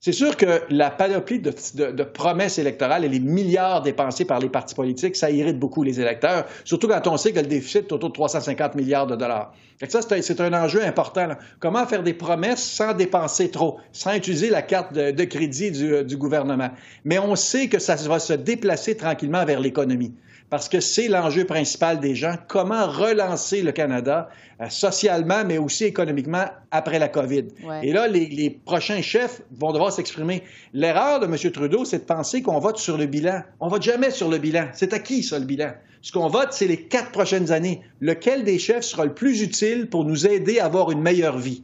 C'est 0.06 0.12
sûr 0.12 0.36
que 0.36 0.64
la 0.70 0.92
panoplie 0.92 1.40
de, 1.40 2.04
promesses 2.04 2.60
électorales 2.60 3.06
et 3.06 3.08
les 3.08 3.22
milliards 3.22 3.82
dépensés 3.82 4.26
par 4.26 4.40
les 4.40 4.50
partis 4.50 4.76
politiques, 4.76 5.16
ça 5.16 5.32
irrite 5.32 5.58
beaucoup 5.58 5.82
les 5.82 6.02
électeurs, 6.02 6.46
surtout 6.66 6.90
quand 6.90 7.08
on 7.08 7.16
sait 7.16 7.32
que 7.32 7.40
le 7.40 7.46
déficit 7.46 7.84
est 7.84 7.94
autour 7.94 8.10
de 8.10 8.14
350 8.14 8.76
milliards 8.76 9.08
de 9.08 9.16
dollars. 9.16 9.54
ça, 9.88 10.02
c'est 10.02 10.42
un, 10.42 10.62
enjeu 10.62 10.84
important. 10.84 11.30
Comment 11.62 11.88
faire 11.88 12.04
des 12.04 12.14
promesses 12.14 12.62
sans 12.62 12.94
dépenser 12.94 13.50
trop, 13.50 13.80
sans 13.94 14.14
utiliser 14.14 14.50
la 14.50 14.62
carte 14.62 14.92
de, 14.94 15.24
crédit 15.24 15.72
du 15.72 16.18
gouvernement? 16.18 16.72
Mais 17.06 17.18
on 17.18 17.38
sait 17.38 17.70
que 17.70 17.80
ça 17.80 17.96
va 17.96 18.20
se 18.20 18.34
déplacer 18.34 18.98
tranquillement 18.98 19.46
vers 19.46 19.62
l'économie 19.62 20.14
parce 20.54 20.70
que 20.70 20.82
c'est 20.82 21.08
l'enjeu 21.08 21.46
principal 21.46 22.00
des 22.00 22.14
gens, 22.14 22.36
comment 22.48 22.86
relancer 22.86 23.64
le 23.64 23.72
Canada 23.72 24.30
euh, 24.62 24.70
socialement, 24.70 25.44
mais 25.44 25.58
aussi 25.58 25.86
économiquement 25.86 26.46
après 26.70 27.00
la 27.00 27.08
COVID. 27.08 27.46
Et 27.82 27.92
là, 27.92 28.08
les, 28.08 28.62
prochains 28.64 29.02
chefs 29.02 29.42
vont 29.58 29.72
devoir 29.72 29.92
s'exprimer. 29.92 30.44
L'erreur 30.72 31.20
de 31.20 31.26
M. 31.26 31.52
Trudeau, 31.52 31.86
c'est 31.86 31.98
de 31.98 32.04
penser 32.04 32.44
qu'on 32.44 32.60
vote 32.60 32.78
sur 32.78 33.00
le 33.00 33.08
bilan. 33.08 33.42
On 33.62 33.68
vote 33.68 33.82
jamais 33.82 34.12
sur 34.12 34.30
le 34.30 34.38
bilan. 34.38 34.68
C'est 34.74 34.94
à 34.94 35.00
qui, 35.00 35.24
ça, 35.24 35.40
le 35.40 35.46
bilan? 35.46 35.72
Ce 36.04 36.12
qu'on 36.12 36.28
vote, 36.28 36.50
c'est 36.52 36.68
les 36.68 36.84
quatre 36.84 37.10
prochaines 37.10 37.52
années. 37.52 37.82
Lequel 38.00 38.44
des 38.44 38.60
chefs 38.60 38.84
sera 38.84 39.06
le 39.06 39.16
plus 39.16 39.42
utile 39.42 39.90
pour 39.90 40.06
nous 40.06 40.28
aider 40.28 40.60
à 40.60 40.66
avoir 40.66 40.92
une 40.92 41.02
meilleure 41.02 41.40
vie? 41.40 41.64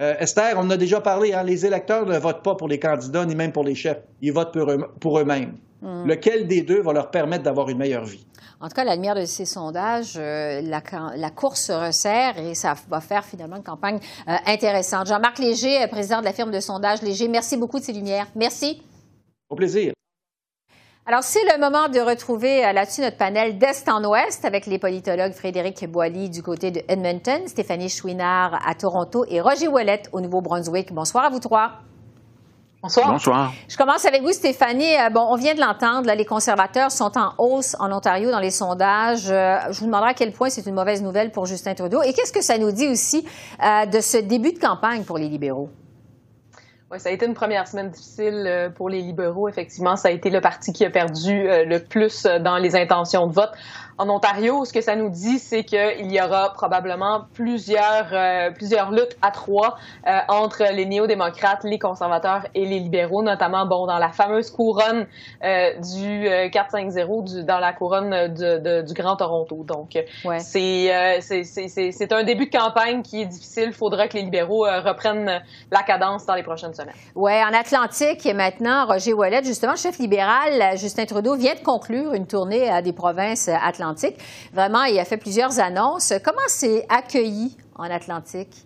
Euh, 0.00 0.14
Esther, 0.20 0.54
on 0.56 0.60
en 0.60 0.70
a 0.70 0.76
déjà 0.76 1.00
parlé, 1.00 1.32
hein, 1.32 1.42
les 1.42 1.66
électeurs 1.66 2.06
ne 2.06 2.16
votent 2.18 2.44
pas 2.44 2.54
pour 2.54 2.68
les 2.68 2.78
candidats 2.78 3.26
ni 3.26 3.34
même 3.34 3.50
pour 3.50 3.64
les 3.64 3.74
chefs. 3.74 3.98
Ils 4.22 4.32
votent 4.32 4.52
pour, 5.00 5.18
eux, 5.18 5.24
mêmes 5.24 5.56
hmm. 5.82 6.06
Lequel 6.06 6.46
des 6.46 6.62
deux 6.62 6.80
va 6.80 6.92
leur 6.92 7.10
permettre 7.10 7.42
d'avoir 7.42 7.68
une 7.68 7.78
meilleure 7.78 8.04
vie? 8.04 8.24
En 8.60 8.68
tout 8.68 8.74
cas, 8.74 8.82
à 8.82 8.84
la 8.84 8.94
lumière 8.94 9.16
de 9.16 9.24
ces 9.24 9.44
sondages, 9.44 10.14
euh, 10.16 10.60
la, 10.62 11.30
course 11.30 11.62
se 11.62 11.72
resserre 11.72 12.38
et 12.38 12.54
ça 12.54 12.74
va 12.88 13.00
faire 13.00 13.24
finalement 13.24 13.56
une 13.56 13.62
campagne 13.64 13.98
euh, 14.28 14.32
intéressante. 14.46 15.08
Jean-Marc 15.08 15.38
Léger, 15.38 15.84
président 15.88 16.20
de 16.20 16.24
la 16.24 16.32
firme 16.32 16.52
de 16.52 16.60
sondage 16.60 17.02
Léger, 17.02 17.26
merci 17.26 17.56
beaucoup 17.56 17.80
de 17.80 17.84
ces 17.84 17.92
lumières. 17.92 18.26
Merci. 18.36 18.82
Au 19.48 19.56
plaisir. 19.56 19.92
Alors, 21.10 21.22
c'est 21.22 21.42
le 21.44 21.58
moment 21.58 21.88
de 21.88 22.00
retrouver 22.00 22.66
euh, 22.66 22.74
là-dessus 22.74 23.00
notre 23.00 23.16
panel 23.16 23.56
d'Est 23.56 23.88
en 23.88 24.04
Ouest 24.04 24.44
avec 24.44 24.66
les 24.66 24.78
politologues 24.78 25.32
Frédéric 25.32 25.90
Boilly 25.90 26.28
du 26.28 26.42
côté 26.42 26.70
de 26.70 26.82
Edmonton, 26.86 27.46
Stéphanie 27.46 27.88
Chouinard 27.88 28.60
à 28.62 28.74
Toronto 28.74 29.24
et 29.26 29.40
Roger 29.40 29.68
Ouellet 29.68 30.02
au 30.12 30.20
Nouveau-Brunswick. 30.20 30.92
Bonsoir 30.92 31.24
à 31.24 31.30
vous 31.30 31.38
trois. 31.38 31.70
Bonsoir. 32.82 33.10
Bonsoir. 33.10 33.52
Je 33.70 33.76
commence 33.78 34.04
avec 34.04 34.20
vous, 34.20 34.32
Stéphanie. 34.32 34.98
Euh, 34.98 35.08
bon, 35.08 35.24
on 35.30 35.36
vient 35.36 35.54
de 35.54 35.60
l'entendre, 35.60 36.12
les 36.12 36.26
conservateurs 36.26 36.92
sont 36.92 37.16
en 37.16 37.32
hausse 37.38 37.74
en 37.80 37.90
Ontario 37.90 38.30
dans 38.30 38.40
les 38.40 38.50
sondages. 38.50 39.30
Euh, 39.30 39.56
je 39.70 39.80
vous 39.80 39.86
demanderai 39.86 40.10
à 40.10 40.14
quel 40.14 40.32
point 40.32 40.50
c'est 40.50 40.66
une 40.66 40.74
mauvaise 40.74 41.02
nouvelle 41.02 41.32
pour 41.32 41.46
Justin 41.46 41.72
Trudeau. 41.72 42.02
Et 42.02 42.12
qu'est-ce 42.12 42.34
que 42.34 42.42
ça 42.42 42.58
nous 42.58 42.70
dit 42.70 42.86
aussi 42.86 43.22
de 43.62 44.00
ce 44.02 44.18
début 44.18 44.52
de 44.52 44.58
campagne 44.58 45.04
pour 45.04 45.16
les 45.16 45.30
libéraux? 45.30 45.70
Oui, 46.90 46.98
ça 46.98 47.10
a 47.10 47.12
été 47.12 47.26
une 47.26 47.34
première 47.34 47.68
semaine 47.68 47.90
difficile 47.90 48.44
euh, 48.46 48.70
pour 48.70 48.88
les 48.88 49.02
libéraux. 49.02 49.46
Effectivement, 49.46 49.96
ça 49.96 50.08
a 50.08 50.10
été 50.10 50.30
le 50.30 50.40
parti 50.40 50.72
qui 50.72 50.86
a 50.86 50.90
perdu 50.90 51.46
euh, 51.46 51.66
le 51.66 51.80
plus 51.80 52.24
euh, 52.24 52.38
dans 52.38 52.56
les 52.56 52.76
intentions 52.76 53.26
de 53.26 53.32
vote 53.34 53.52
en 53.98 54.08
Ontario, 54.08 54.64
ce 54.64 54.72
que 54.72 54.80
ça 54.80 54.94
nous 54.94 55.10
dit, 55.10 55.40
c'est 55.40 55.64
qu'il 55.64 56.12
y 56.12 56.20
aura 56.20 56.52
probablement 56.52 57.22
plusieurs, 57.34 58.06
euh, 58.12 58.50
plusieurs 58.52 58.92
luttes 58.92 59.16
à 59.22 59.32
trois 59.32 59.76
euh, 60.06 60.18
entre 60.28 60.62
les 60.72 60.86
néo-démocrates, 60.86 61.64
les 61.64 61.80
conservateurs 61.80 62.46
et 62.54 62.64
les 62.64 62.78
libéraux, 62.78 63.24
notamment 63.24 63.66
bon, 63.66 63.86
dans 63.86 63.98
la 63.98 64.10
fameuse 64.10 64.50
couronne 64.50 65.06
euh, 65.42 65.72
du 65.80 66.28
4-5-0, 66.28 67.44
dans 67.44 67.58
la 67.58 67.72
couronne 67.72 68.28
du 68.34 68.94
Grand 68.94 69.16
Toronto. 69.16 69.64
Donc, 69.64 69.98
ouais. 70.24 70.38
c'est, 70.38 71.20
c'est, 71.20 72.12
un 72.12 72.22
début 72.22 72.46
de 72.46 72.56
campagne 72.56 73.02
qui 73.02 73.22
est 73.22 73.26
difficile. 73.26 73.64
Il 73.68 73.72
faudra 73.72 74.06
que 74.06 74.14
les 74.14 74.22
libéraux 74.22 74.62
reprennent 74.62 75.42
la 75.72 75.82
cadence 75.82 76.24
dans 76.24 76.34
les 76.34 76.44
prochaines 76.44 76.74
semaines. 76.74 76.94
Oui, 77.16 77.32
en 77.32 77.52
Atlantique, 77.52 78.24
et 78.26 78.32
maintenant, 78.32 78.86
Roger 78.86 79.12
Ouellet, 79.12 79.42
justement, 79.42 79.74
chef 79.74 79.98
libéral, 79.98 80.76
Justin 80.76 81.04
Trudeau 81.04 81.34
vient 81.34 81.54
de 81.54 81.60
conclure 81.60 82.14
une 82.14 82.26
tournée 82.26 82.70
à 82.70 82.80
des 82.80 82.92
provinces 82.92 83.48
atlantiques 83.48 83.87
Vraiment, 84.52 84.84
il 84.84 84.98
a 84.98 85.04
fait 85.04 85.16
plusieurs 85.16 85.58
annonces. 85.60 86.12
Comment 86.24 86.48
c'est 86.48 86.84
accueilli 86.88 87.56
en 87.76 87.84
Atlantique? 87.84 88.64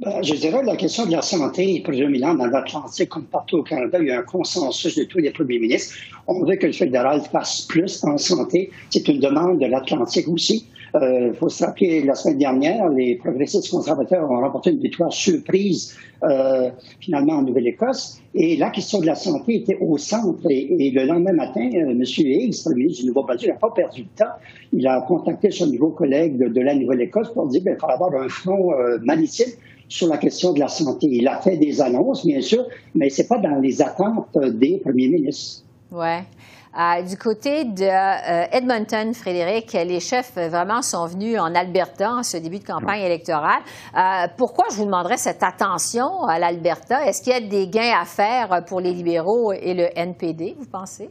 Ben, 0.00 0.20
je 0.20 0.34
dirais 0.34 0.64
la 0.64 0.74
question 0.74 1.06
de 1.06 1.12
la 1.12 1.22
santé 1.22 1.76
est 1.76 1.80
prédominante 1.80 2.38
dans 2.38 2.46
l'Atlantique 2.46 3.08
comme 3.08 3.26
partout 3.26 3.58
au 3.58 3.62
Canada. 3.62 3.98
Il 4.00 4.08
y 4.08 4.10
a 4.10 4.18
un 4.18 4.24
consensus 4.24 4.96
de 4.96 5.04
tous 5.04 5.18
les 5.18 5.30
premiers 5.30 5.60
ministres. 5.60 5.94
On 6.26 6.44
veut 6.44 6.56
que 6.56 6.66
le 6.66 6.72
fédéral 6.72 7.22
fasse 7.30 7.62
plus 7.62 8.02
en 8.02 8.18
santé. 8.18 8.70
C'est 8.90 9.06
une 9.06 9.20
demande 9.20 9.60
de 9.60 9.66
l'Atlantique 9.66 10.26
aussi. 10.26 10.66
Il 10.94 11.02
euh, 11.02 11.32
faut 11.32 11.48
se 11.48 11.64
rappeler, 11.64 12.02
la 12.02 12.14
semaine 12.14 12.36
dernière, 12.36 12.86
les 12.90 13.16
progressistes 13.16 13.70
conservateurs 13.70 14.30
ont 14.30 14.40
remporté 14.40 14.70
une 14.70 14.80
victoire 14.80 15.10
surprise 15.10 15.96
euh, 16.22 16.70
finalement 17.00 17.34
en 17.34 17.42
Nouvelle-Écosse. 17.42 18.20
Et 18.34 18.56
la 18.56 18.68
question 18.68 19.00
de 19.00 19.06
la 19.06 19.14
santé 19.14 19.56
était 19.56 19.78
au 19.80 19.96
centre. 19.96 20.42
Et, 20.50 20.90
le 20.90 21.06
lendemain 21.06 21.32
matin, 21.32 21.70
euh, 21.74 21.90
M. 21.92 22.02
Higgs, 22.02 22.54
le 22.66 22.74
ministre 22.74 23.02
du 23.02 23.08
Nouveau-Brunswick, 23.08 23.48
n'a 23.48 23.56
pas 23.56 23.70
perdu 23.70 24.02
de 24.02 24.08
temps. 24.16 24.32
Il 24.74 24.86
a 24.86 25.00
contacté 25.08 25.50
son 25.50 25.66
nouveau 25.68 25.90
collègue 25.90 26.36
de, 26.36 26.60
la 26.60 26.74
Nouvelle-Écosse 26.74 27.32
pour 27.32 27.46
dire 27.46 27.62
qu'il 27.62 27.70
ben, 27.70 27.78
faut 27.80 27.88
avoir 27.88 28.14
un 28.14 28.28
front 28.28 28.72
maritime 29.02 29.52
sur 29.88 30.08
la 30.08 30.18
question 30.18 30.52
de 30.52 30.60
la 30.60 30.68
santé. 30.68 31.08
Il 31.10 31.26
a 31.26 31.40
fait 31.40 31.56
des 31.56 31.80
annonces, 31.80 32.26
bien 32.26 32.42
sûr, 32.42 32.66
mais 32.94 33.08
ce 33.08 33.22
n'est 33.22 33.28
pas 33.28 33.38
dans 33.38 33.58
les 33.60 33.80
attentes 33.80 34.38
des 34.38 34.78
premiers 34.78 35.08
ministres. 35.08 35.64
Ouais. 35.90 36.20
Euh, 36.74 37.02
du 37.02 37.18
côté 37.18 37.64
de 37.64 37.84
euh, 37.84 38.46
Edmonton, 38.50 39.12
Frédéric, 39.12 39.74
les 39.74 40.00
chefs 40.00 40.32
euh, 40.38 40.48
vraiment 40.48 40.80
sont 40.80 41.04
venus 41.06 41.38
en 41.38 41.54
Alberta 41.54 42.10
en 42.10 42.22
ce 42.22 42.38
début 42.38 42.60
de 42.60 42.64
campagne 42.64 43.02
électorale. 43.02 43.60
pourquoi 44.38 44.64
je 44.70 44.76
vous 44.76 44.86
demanderais 44.86 45.18
cette 45.18 45.42
attention 45.42 46.24
à 46.24 46.38
l'Alberta? 46.38 47.04
Est-ce 47.04 47.20
qu'il 47.20 47.32
y 47.34 47.36
a 47.36 47.40
des 47.40 47.68
gains 47.68 48.00
à 48.00 48.06
faire 48.06 48.64
pour 48.66 48.80
les 48.80 48.92
libéraux 48.92 49.52
et 49.52 49.74
le 49.74 49.88
NPD, 49.98 50.56
vous 50.58 50.66
pensez? 50.66 51.10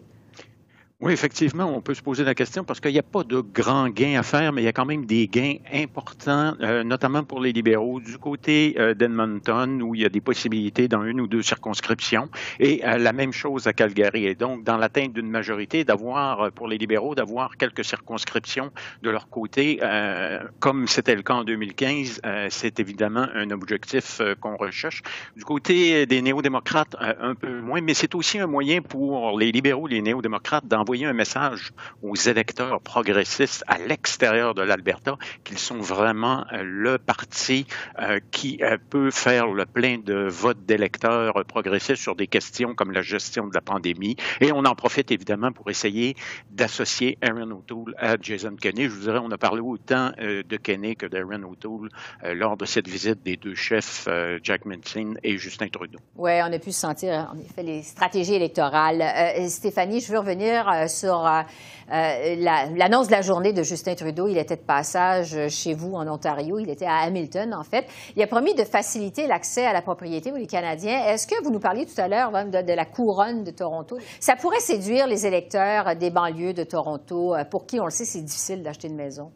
Oui, 1.03 1.13
effectivement, 1.13 1.65
on 1.65 1.81
peut 1.81 1.95
se 1.95 2.01
poser 2.03 2.23
la 2.23 2.35
question 2.35 2.63
parce 2.63 2.79
qu'il 2.79 2.91
n'y 2.91 2.99
a 2.99 3.03
pas 3.03 3.23
de 3.23 3.39
grands 3.39 3.89
gains 3.89 4.19
à 4.19 4.21
faire, 4.21 4.53
mais 4.53 4.61
il 4.61 4.65
y 4.65 4.67
a 4.67 4.71
quand 4.71 4.85
même 4.85 5.07
des 5.07 5.27
gains 5.27 5.55
importants, 5.73 6.53
euh, 6.61 6.83
notamment 6.83 7.23
pour 7.23 7.41
les 7.41 7.51
libéraux, 7.51 7.99
du 7.99 8.19
côté 8.19 8.75
euh, 8.77 8.93
d'Edmonton, 8.93 9.81
où 9.81 9.95
il 9.95 10.01
y 10.01 10.05
a 10.05 10.09
des 10.09 10.21
possibilités 10.21 10.87
dans 10.87 11.03
une 11.03 11.19
ou 11.19 11.25
deux 11.25 11.41
circonscriptions, 11.41 12.29
et 12.59 12.85
euh, 12.85 12.99
la 12.99 13.13
même 13.13 13.33
chose 13.33 13.65
à 13.65 13.73
Calgary. 13.73 14.27
Et 14.27 14.35
donc, 14.35 14.63
dans 14.63 14.77
l'atteinte 14.77 15.13
d'une 15.13 15.27
majorité, 15.27 15.83
d'avoir, 15.83 16.51
pour 16.51 16.67
les 16.67 16.77
libéraux, 16.77 17.15
d'avoir 17.15 17.57
quelques 17.57 17.83
circonscriptions 17.83 18.69
de 19.01 19.09
leur 19.09 19.27
côté, 19.27 19.79
comme 20.59 20.87
c'était 20.87 21.15
le 21.15 21.23
cas 21.23 21.33
en 21.33 21.43
2015, 21.43 22.21
c'est 22.49 22.79
évidemment 22.79 23.27
un 23.33 23.49
objectif 23.49 24.21
qu'on 24.39 24.55
recherche. 24.55 25.01
Du 25.35 25.43
côté 25.43 26.05
des 26.05 26.21
néo-démocrates, 26.21 26.95
un 26.99 27.33
peu 27.33 27.59
moins, 27.61 27.81
mais 27.81 27.95
c'est 27.95 28.13
aussi 28.13 28.37
un 28.37 28.47
moyen 28.47 28.81
pour 28.81 29.39
les 29.39 29.51
libéraux, 29.51 29.87
les 29.87 30.01
néo-démocrates, 30.01 30.67
d'envoyer 30.67 30.90
envoyer 30.91 31.06
un 31.06 31.13
message 31.13 31.71
aux 32.04 32.15
électeurs 32.15 32.82
progressistes 32.82 33.63
à 33.67 33.77
l'extérieur 33.77 34.54
de 34.54 34.62
l'Alberta 34.62 35.15
qu'ils 35.45 35.58
sont 35.58 35.77
vraiment 35.77 36.43
euh, 36.51 36.63
le 36.63 36.97
parti 36.97 37.65
euh, 38.01 38.19
qui 38.32 38.60
euh, 38.62 38.75
peut 38.89 39.10
faire 39.10 39.47
le 39.47 39.65
plein 39.65 39.99
de 39.99 40.27
votes 40.27 40.65
d'électeurs 40.65 41.45
progressistes 41.45 42.01
sur 42.01 42.17
des 42.17 42.27
questions 42.27 42.75
comme 42.75 42.91
la 42.91 43.01
gestion 43.01 43.47
de 43.47 43.54
la 43.54 43.62
pandémie. 43.62 44.17
Et 44.41 44.51
on 44.51 44.65
en 44.65 44.75
profite 44.75 45.12
évidemment 45.12 45.54
pour 45.54 45.69
essayer 45.69 46.17
d'associer 46.49 47.17
Aaron 47.21 47.51
O'Toole 47.51 47.95
à 47.97 48.17
Jason 48.21 48.58
Kenney. 48.60 48.89
Je 48.89 48.89
vous 48.89 49.04
dirais, 49.04 49.19
on 49.23 49.32
a 49.32 49.38
parlé 49.38 49.62
autant 49.62 50.12
de 50.19 50.58
Kenney 50.58 50.95
que 50.95 51.06
d'Aaron 51.06 51.43
O'Toole 51.43 51.89
lors 52.34 52.58
de 52.58 52.65
cette 52.65 52.89
visite 52.89 53.23
des 53.23 53.38
deux 53.38 53.56
chefs, 53.56 54.10
Jack 54.43 54.65
Minchin 54.65 55.13
et 55.23 55.38
Justin 55.38 55.69
Trudeau. 55.69 55.99
Oui, 56.17 56.32
on 56.41 56.51
a 56.51 56.60
pu 56.60 56.71
sentir, 56.71 57.32
en 57.34 57.39
effet, 57.39 57.63
les 57.63 57.82
stratégies 57.82 58.36
électorales. 58.36 59.04
Stéphanie, 59.47 60.01
je 60.01 60.12
veux 60.12 60.19
revenir 60.19 60.67
euh, 60.82 60.88
sur 60.88 61.26
euh, 61.26 61.41
euh, 61.91 62.36
l'annonce 62.76 63.08
de 63.08 63.12
la 63.12 63.22
journée 63.22 63.54
de 63.54 63.63
Justin 63.63 63.96
Trudeau. 63.96 64.28
Il 64.28 64.38
était 64.38 64.56
de 64.56 64.62
passage 64.62 65.38
chez 65.50 65.74
vous 65.74 65.94
en 65.94 66.08
Ontario. 66.08 66.58
Il 66.60 66.70
était 66.70 66.86
à 66.86 67.00
Hamilton, 67.00 67.54
en 67.54 67.63
fait. 67.63 67.86
Il 68.15 68.22
a 68.22 68.28
promis 68.28 68.54
de 68.56 68.63
faciliter 68.63 69.28
l'accès 69.28 69.65
à 69.65 69.74
la 69.74 69.82
propriété 69.82 70.30
pour 70.30 70.39
les 70.39 70.48
Canadiens. 70.48 71.06
Est-ce 71.06 71.28
que 71.28 71.44
vous 71.44 71.52
nous 71.52 71.60
parliez 71.60 71.86
tout 71.86 72.00
à 72.00 72.08
l'heure 72.08 72.32
de, 72.32 72.62
de, 72.62 72.74
la 72.74 72.86
couronne 72.86 73.44
de 73.44 73.52
Toronto? 73.52 73.98
Ça 74.20 74.36
pourrait 74.36 74.60
séduire 74.60 75.08
les 75.08 75.26
électeurs 75.26 75.96
des 75.96 76.12
banlieues 76.12 76.54
de 76.54 76.63
Toronto, 76.63 77.36
pour 77.50 77.65
qui, 77.65 77.80
on 77.80 77.86
le 77.86 77.91
sait, 77.91 78.06
c'est 78.06 78.22
difficile 78.22 78.63
d'acheter 78.63 78.88
une 78.88 78.96
maison. 78.96 79.32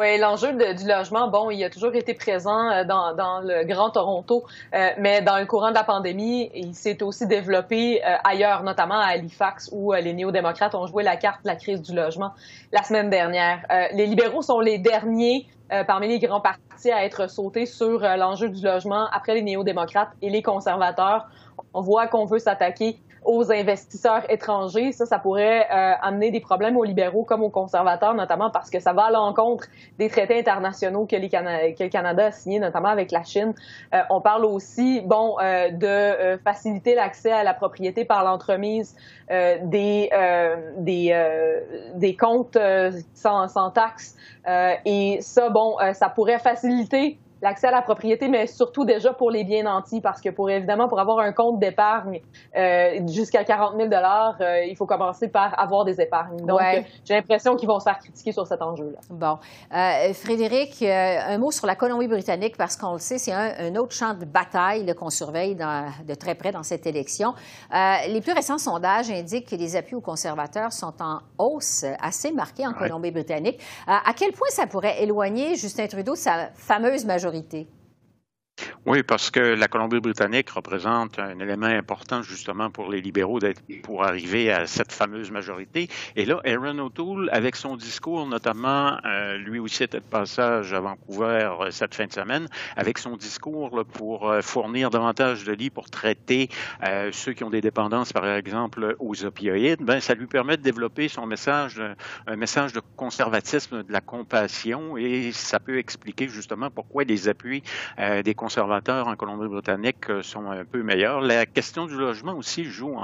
Oui, 0.00 0.16
l'enjeu 0.16 0.52
du 0.52 0.86
logement, 0.86 1.26
bon, 1.26 1.50
il 1.50 1.64
a 1.64 1.70
toujours 1.70 1.92
été 1.96 2.14
présent 2.14 2.70
euh, 2.70 2.84
dans, 2.84 3.40
le 3.40 3.64
Grand 3.64 3.90
Toronto, 3.90 4.44
euh, 4.72 4.90
mais 4.96 5.22
dans 5.22 5.38
le 5.38 5.44
courant 5.44 5.70
de 5.70 5.74
la 5.74 5.82
pandémie, 5.82 6.52
il 6.54 6.72
s'est 6.76 7.02
aussi 7.02 7.26
développé 7.26 8.00
euh, 8.06 8.14
ailleurs, 8.22 8.62
notamment 8.62 8.94
à 8.94 9.06
Halifax, 9.06 9.70
où 9.72 9.92
les 9.92 10.12
néo-démocrates 10.12 10.76
ont 10.76 10.86
joué 10.86 11.02
la 11.02 11.16
carte 11.16 11.42
de 11.42 11.48
la 11.48 11.56
crise 11.56 11.82
du 11.82 11.96
logement 11.96 12.30
la 12.70 12.84
semaine 12.84 13.10
dernière. 13.10 13.66
les 13.92 14.06
libéraux 14.06 14.42
sont 14.42 14.60
les 14.60 14.78
derniers 14.78 15.48
parmi 15.88 16.06
les 16.06 16.20
grands 16.20 16.40
partis 16.40 16.92
à 16.92 17.04
être 17.04 17.28
sautés 17.28 17.66
sur 17.66 18.00
l'enjeu 18.00 18.48
du 18.50 18.62
logement 18.62 19.08
après 19.12 19.34
les 19.34 19.42
néo-démocrates 19.42 20.12
et 20.22 20.30
les 20.30 20.42
conservateurs. 20.42 21.26
On 21.74 21.80
voit 21.80 22.06
qu'on 22.06 22.24
veut 22.24 22.38
s'attaquer 22.38 23.00
aux 23.24 23.50
investisseurs 23.52 24.22
étrangers. 24.30 24.92
Ça, 24.92 25.06
ça 25.06 25.18
pourrait 25.18 25.66
euh, 25.70 25.92
amener 26.00 26.30
des 26.30 26.40
problèmes 26.40 26.76
aux 26.76 26.84
libéraux 26.84 27.24
comme 27.24 27.42
aux 27.42 27.50
conservateurs, 27.50 28.14
notamment 28.14 28.50
parce 28.50 28.70
que 28.70 28.80
ça 28.80 28.92
va 28.92 29.04
à 29.04 29.10
l'encontre 29.10 29.66
des 29.98 30.08
traités 30.08 30.38
internationaux 30.38 31.06
que, 31.06 31.16
les 31.16 31.28
que 31.28 31.82
le 31.82 31.88
Canada 31.88 32.26
a 32.26 32.30
signés, 32.32 32.58
notamment 32.58 32.88
avec 32.88 33.10
la 33.10 33.22
Chine. 33.22 33.54
Euh, 33.94 33.98
on 34.10 34.20
parle 34.20 34.44
aussi, 34.44 35.00
bon, 35.02 35.36
euh, 35.40 35.70
de 35.70 36.38
faciliter 36.44 36.94
l'accès 36.94 37.32
à 37.32 37.44
la 37.44 37.54
propriété 37.54 38.04
par 38.04 38.24
l'entremise 38.24 38.96
des 39.30 40.10
des 40.78 41.14
des 41.94 42.16
comptes 42.16 42.58
sans, 43.14 43.48
sans 43.48 43.70
taxes. 43.70 44.16
et 44.86 45.18
ça, 45.20 45.50
bon, 45.50 45.76
ça 45.92 46.08
pourrait 46.08 46.38
faciliter 46.38 47.18
l'accès 47.42 47.68
à 47.68 47.70
la 47.70 47.82
propriété, 47.82 48.28
mais 48.28 48.46
surtout 48.46 48.84
déjà 48.84 49.12
pour 49.12 49.30
les 49.30 49.44
biens 49.44 49.64
nantis, 49.64 50.00
parce 50.00 50.20
que 50.20 50.30
pour 50.30 50.50
évidemment, 50.50 50.88
pour 50.88 51.00
avoir 51.00 51.18
un 51.20 51.32
compte 51.32 51.58
d'épargne 51.58 52.20
euh, 52.56 53.00
jusqu'à 53.06 53.44
40 53.44 53.76
000 53.76 53.88
euh, 53.92 54.64
il 54.64 54.76
faut 54.76 54.86
commencer 54.86 55.28
par 55.28 55.58
avoir 55.58 55.84
des 55.84 56.00
épargnes. 56.00 56.44
Donc, 56.44 56.60
j'ai 57.04 57.14
l'impression 57.14 57.56
qu'ils 57.56 57.68
vont 57.68 57.78
se 57.78 57.84
faire 57.84 57.98
critiquer 57.98 58.32
sur 58.32 58.46
cet 58.46 58.62
enjeu-là. 58.62 58.98
Bon. 59.10 59.38
Euh, 59.74 60.12
Frédéric, 60.12 60.82
euh, 60.82 61.18
un 61.28 61.38
mot 61.38 61.50
sur 61.50 61.66
la 61.66 61.74
Colombie-Britannique, 61.74 62.56
parce 62.56 62.76
qu'on 62.76 62.94
le 62.94 62.98
sait, 62.98 63.18
c'est 63.18 63.32
un, 63.32 63.74
autre 63.76 63.92
champ 63.92 64.14
de 64.14 64.24
bataille 64.24 64.92
qu'on 64.94 65.10
surveille 65.10 65.54
de 65.54 66.14
très 66.14 66.34
près 66.34 66.52
dans 66.52 66.62
cette 66.62 66.86
élection. 66.86 67.34
les 67.72 68.20
plus 68.20 68.32
récents 68.32 68.58
sondages 68.58 69.10
indiquent 69.10 69.50
que 69.50 69.56
les 69.56 69.76
appuis 69.76 69.94
aux 69.94 70.00
conservateurs 70.00 70.72
sont 70.72 70.94
en 71.00 71.18
hausse 71.38 71.84
assez 72.00 72.32
marquée 72.32 72.66
en 72.66 72.72
Colombie-Britannique. 72.72 73.60
à 73.86 74.12
quel 74.16 74.32
point 74.32 74.48
ça 74.50 74.66
pourrait 74.66 75.02
éloigner 75.02 75.54
Justin 75.54 75.86
Trudeau 75.86 76.12
de 76.12 76.18
sa 76.18 76.48
fameuse 76.54 77.04
majorité? 77.04 77.27
majorité. 77.28 77.68
Oui, 78.86 79.02
parce 79.02 79.30
que 79.30 79.40
la 79.40 79.68
Colombie-Britannique 79.68 80.50
représente 80.50 81.18
un 81.18 81.38
élément 81.38 81.66
important 81.66 82.22
justement 82.22 82.70
pour 82.70 82.90
les 82.90 83.00
libéraux 83.00 83.38
pour 83.82 84.04
arriver 84.04 84.50
à 84.50 84.66
cette 84.66 84.92
fameuse 84.92 85.30
majorité. 85.30 85.88
Et 86.16 86.24
là, 86.24 86.40
Aaron 86.44 86.78
O'Toole, 86.78 87.28
avec 87.32 87.56
son 87.56 87.76
discours, 87.76 88.26
notamment, 88.26 88.98
euh, 89.04 89.36
lui 89.36 89.58
aussi 89.58 89.84
était 89.84 90.00
de 90.00 90.04
passage 90.04 90.72
à 90.72 90.80
Vancouver 90.80 91.50
euh, 91.60 91.70
cette 91.70 91.94
fin 91.94 92.06
de 92.06 92.12
semaine, 92.12 92.48
avec 92.76 92.98
son 92.98 93.16
discours 93.16 93.84
pour 93.92 94.30
euh, 94.30 94.40
fournir 94.40 94.90
davantage 94.90 95.44
de 95.44 95.52
lits 95.52 95.70
pour 95.70 95.90
traiter 95.90 96.48
ceux 97.12 97.32
qui 97.32 97.44
ont 97.44 97.50
des 97.50 97.60
dépendances, 97.60 98.12
par 98.12 98.26
exemple, 98.28 98.96
aux 98.98 99.24
opioïdes, 99.24 99.82
ben, 99.82 100.00
ça 100.00 100.14
lui 100.14 100.26
permet 100.26 100.56
de 100.56 100.62
développer 100.62 101.08
son 101.08 101.26
message, 101.26 101.82
un 102.26 102.36
message 102.36 102.72
de 102.72 102.80
conservatisme, 102.96 103.82
de 103.82 103.92
la 103.92 104.00
compassion, 104.00 104.96
et 104.96 105.30
ça 105.32 105.60
peut 105.60 105.78
expliquer 105.78 106.28
justement 106.28 106.70
pourquoi 106.70 107.04
les 107.04 107.28
appuis 107.28 107.62
des 108.24 108.34
conservateurs 108.34 108.47
en 108.56 109.16
Colombie-Britannique 109.16 110.10
euh, 110.10 110.22
sont 110.22 110.50
un 110.50 110.64
peu 110.64 110.82
meilleurs. 110.82 111.20
La 111.20 111.44
question 111.44 111.86
du 111.86 111.96
logement 111.96 112.32
aussi 112.32 112.64
joue 112.64 112.96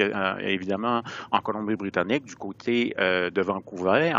euh, 0.00 0.36
évidemment 0.38 1.02
en 1.30 1.40
Colombie-Britannique 1.40 2.24
du 2.24 2.36
côté 2.36 2.94
euh, 2.98 3.30
de 3.30 3.42
Vancouver. 3.42 4.12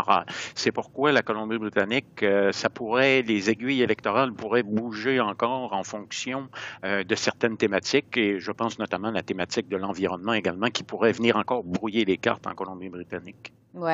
C'est 0.54 0.72
pourquoi 0.72 1.12
la 1.12 1.22
Colombie-Britannique, 1.22 2.26
ça 2.52 2.70
pourrait, 2.70 3.22
les 3.22 3.50
aiguilles 3.50 3.82
électorales 3.82 4.34
pourraient 4.34 4.64
bouger 4.64 5.20
encore 5.20 5.74
en 5.74 5.84
fonction 5.84 6.50
de 6.84 7.16
certaines 7.16 7.58
thématiques 7.58 8.18
et 8.18 8.40
je 8.40 8.52
pense 8.52 8.80
notamment 8.80 9.10
à 9.10 9.12
la 9.12 9.24
thématique 9.24 9.68
de 9.68 9.78
l'environnement 9.78 10.34
également 10.34 10.68
qui 10.68 10.84
pourrait 10.84 11.12
venir 11.12 11.38
encore 11.38 11.64
brouiller 11.64 12.06
les 12.06 12.18
cartes 12.18 12.46
en 12.48 12.54
Colombie-Britannique. 12.54 13.54
Oui. 13.74 13.94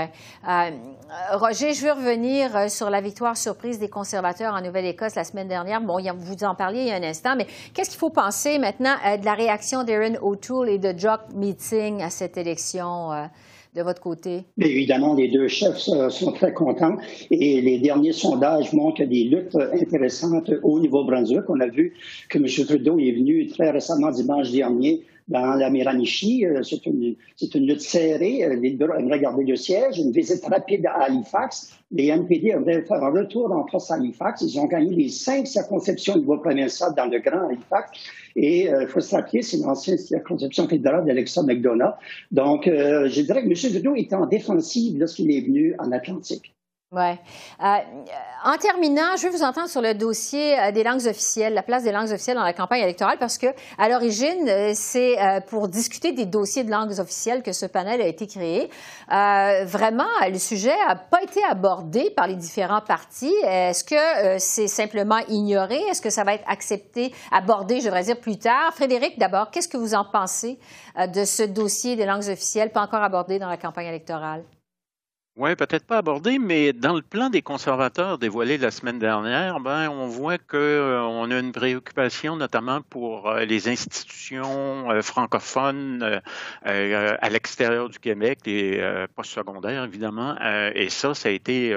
Roger, 1.31 1.73
je 1.73 1.85
veux 1.85 1.91
revenir 1.91 2.71
sur 2.71 2.89
la 2.89 3.01
victoire 3.01 3.35
surprise 3.35 3.79
des 3.79 3.89
conservateurs 3.89 4.53
en 4.53 4.61
Nouvelle-Écosse 4.61 5.15
la 5.15 5.23
semaine 5.23 5.47
dernière. 5.47 5.81
Bon, 5.81 5.99
vous 6.15 6.43
en 6.43 6.55
il 6.81 6.87
y 6.87 6.91
a 6.91 6.95
un 6.95 7.03
instant, 7.03 7.35
mais 7.37 7.47
qu'est-ce 7.73 7.89
qu'il 7.89 7.99
faut 7.99 8.09
penser 8.09 8.59
maintenant 8.59 8.95
euh, 9.05 9.17
de 9.17 9.25
la 9.25 9.33
réaction 9.33 9.83
d'Aaron 9.83 10.15
O'Toole 10.21 10.69
et 10.69 10.77
de 10.77 10.93
Jock 10.97 11.21
Meeting 11.33 12.01
à 12.01 12.09
cette 12.09 12.37
élection 12.37 13.09
de 13.75 13.81
votre 13.81 14.01
côté? 14.01 14.43
Évidemment, 14.59 15.15
les 15.15 15.27
deux 15.27 15.47
chefs 15.47 15.77
sont 15.77 16.31
très 16.31 16.53
contents 16.53 16.97
et 17.31 17.61
les 17.61 17.79
derniers 17.79 18.13
sondages 18.13 18.73
montrent 18.73 19.03
des 19.03 19.23
luttes 19.23 19.55
intéressantes 19.55 20.51
au 20.63 20.79
Nouveau-Brunswick. 20.79 21.49
On 21.49 21.59
a 21.59 21.67
vu 21.67 21.93
que 22.29 22.37
M. 22.37 22.45
Trudeau 22.65 22.99
est 22.99 23.11
venu 23.11 23.47
très 23.47 23.71
récemment, 23.71 24.11
dimanche 24.11 24.51
dernier, 24.51 25.03
dans 25.27 25.55
la 25.55 25.69
Miramichi. 25.69 26.45
Euh, 26.45 26.63
c'est 26.63 26.85
une, 26.85 27.15
c'est 27.35 27.53
une 27.55 27.67
lutte 27.67 27.81
serrée. 27.81 28.43
Euh, 28.43 28.55
les 28.55 28.77
regarder 28.79 29.43
le 29.43 29.55
siège, 29.55 29.99
une 29.99 30.11
visite 30.11 30.45
rapide 30.45 30.85
à 30.85 31.03
Halifax. 31.03 31.73
Les 31.91 32.07
NPD 32.07 32.49
aimeraient 32.49 32.81
faire 32.83 33.03
un 33.03 33.11
retour 33.11 33.51
en 33.51 33.65
face 33.67 33.91
à 33.91 33.95
Halifax. 33.95 34.41
Ils 34.41 34.59
ont 34.59 34.65
gagné 34.65 34.95
les 34.95 35.09
cinq 35.09 35.47
circonscriptions 35.47 36.17
niveau 36.17 36.37
provincial 36.37 36.93
dans 36.95 37.05
le 37.05 37.19
grand 37.19 37.47
Halifax. 37.47 37.91
Et 38.35 38.71
euh, 38.71 38.85
rappeler, 39.11 39.41
c'est 39.41 39.57
une 39.57 39.65
ancienne 39.65 39.97
circonscription 39.97 40.67
fédérale 40.67 41.05
d'Alexa 41.05 41.43
McDonough. 41.43 41.93
Donc, 42.31 42.63
je 42.65 43.21
dirais 43.21 43.43
que 43.43 43.47
M. 43.47 43.53
Trudeau 43.53 43.95
était 43.95 44.15
en 44.15 44.25
défensive 44.25 44.97
lorsqu'il 44.97 45.31
est 45.31 45.41
venu 45.41 45.75
en 45.77 45.91
Atlantique. 45.91 46.53
Oui. 46.95 47.01
Euh, 47.63 47.77
en 48.45 48.55
terminant, 48.57 49.15
je 49.17 49.23
vais 49.23 49.29
vous 49.29 49.41
entendre 49.41 49.67
sur 49.67 49.81
le 49.81 49.95
dossier 49.95 50.59
euh, 50.59 50.71
des 50.71 50.83
langues 50.83 51.07
officielles, 51.07 51.55
la 51.55 51.63
place 51.63 51.83
des 51.83 51.91
langues 51.91 52.11
officielles 52.11 52.37
dans 52.37 52.43
la 52.43 52.53
campagne 52.53 52.83
électorale, 52.83 53.17
parce 53.19 53.39
que 53.39 53.47
à 53.79 53.89
l'origine, 53.89 54.47
euh, 54.47 54.71
c'est 54.75 55.17
pour 55.47 55.69
discuter 55.69 56.11
des 56.11 56.25
dossiers 56.25 56.63
de 56.63 56.69
langues 56.69 56.99
officielles 56.99 57.41
que 57.41 57.51
ce 57.51 57.65
panel 57.65 57.99
a 57.99 58.05
été 58.05 58.27
créé. 58.27 58.69
vraiment, 59.09 60.05
le 60.29 60.37
sujet 60.37 60.75
n'a 60.87 60.95
pas 60.95 61.23
été 61.23 61.39
abordé 61.49 62.11
par 62.11 62.27
les 62.27 62.35
différents 62.35 62.81
partis. 62.81 63.33
Est-ce 63.43 63.83
que 63.83 64.37
c'est 64.39 64.67
simplement 64.67 65.19
ignoré? 65.29 65.77
Est-ce 65.89 66.01
que 66.01 66.09
ça 66.09 66.23
va 66.23 66.35
être 66.35 66.45
accepté, 66.47 67.13
abordé, 67.31 67.79
je 67.79 67.85
devrais 67.85 68.03
dire, 68.03 68.19
plus 68.19 68.37
tard? 68.37 68.73
Frédéric, 68.73 69.17
d'abord, 69.17 69.49
qu'est-ce 69.49 69.67
que 69.67 69.77
vous 69.77 69.95
en 69.95 70.05
pensez 70.05 70.59
de 70.97 71.25
ce 71.25 71.43
dossier 71.43 71.95
des 71.95 72.05
langues 72.05 72.29
officielles 72.29 72.71
pas 72.71 72.81
encore 72.81 73.03
abordé 73.03 73.39
dans 73.39 73.49
la 73.49 73.57
campagne 73.57 73.87
électorale? 73.87 74.43
Oui, 75.35 75.55
peut-être 75.55 75.87
pas 75.87 75.97
abordé, 75.97 76.37
mais 76.37 76.73
dans 76.73 76.93
le 76.93 77.01
plan 77.01 77.31
des 77.31 77.41
conservateurs 77.41 78.19
dévoilé 78.19 78.59
la 78.59 78.69
semaine 78.69 78.99
dernière, 78.99 79.59
ben, 79.59 79.89
on 79.89 80.05
voit 80.05 80.37
qu'on 80.37 80.57
euh, 80.57 81.31
a 81.31 81.39
une 81.39 81.51
préoccupation 81.51 82.35
notamment 82.35 82.81
pour 82.81 83.27
euh, 83.27 83.43
les 83.43 83.67
institutions 83.67 84.91
euh, 84.91 85.01
francophones 85.01 86.21
à 86.63 87.29
l'extérieur 87.31 87.89
du 87.89 87.97
Québec, 87.97 88.41
les 88.45 89.05
postsecondaires 89.15 89.85
évidemment, 89.85 90.35
et 90.75 90.89
ça, 90.89 91.15
ça 91.15 91.29
a 91.29 91.31
été 91.31 91.75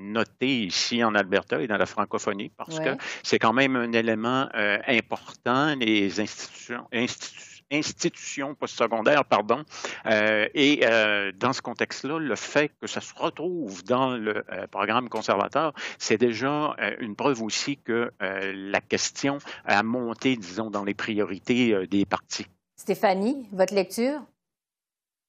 noté 0.00 0.64
ici 0.64 1.04
en 1.04 1.14
Alberta 1.14 1.60
et 1.60 1.66
dans 1.66 1.76
la 1.76 1.86
francophonie 1.86 2.50
parce 2.56 2.80
que 2.80 2.96
c'est 3.22 3.38
quand 3.38 3.52
même 3.52 3.76
un 3.76 3.92
élément 3.92 4.48
important, 4.88 5.74
les 5.76 6.20
institutions, 6.20 6.86
institutions 6.92 7.55
institutions 7.70 8.54
postsecondaires, 8.54 9.24
pardon. 9.24 9.64
Euh, 10.06 10.48
et 10.54 10.80
euh, 10.84 11.32
dans 11.32 11.52
ce 11.52 11.62
contexte-là, 11.62 12.18
le 12.18 12.36
fait 12.36 12.70
que 12.80 12.86
ça 12.86 13.00
se 13.00 13.14
retrouve 13.14 13.84
dans 13.84 14.16
le 14.16 14.44
euh, 14.52 14.66
programme 14.68 15.08
conservateur, 15.08 15.72
c'est 15.98 16.18
déjà 16.18 16.76
une 17.00 17.16
preuve 17.16 17.42
aussi 17.42 17.76
que 17.76 18.10
la 18.20 18.80
question 18.80 19.38
a 19.64 19.82
monté, 19.82 20.36
disons, 20.36 20.70
dans 20.70 20.84
les 20.84 20.94
priorités 20.94 21.86
des 21.86 22.04
partis. 22.04 22.46
Stéphanie, 22.76 23.48
votre 23.52 23.74
lecture? 23.74 24.20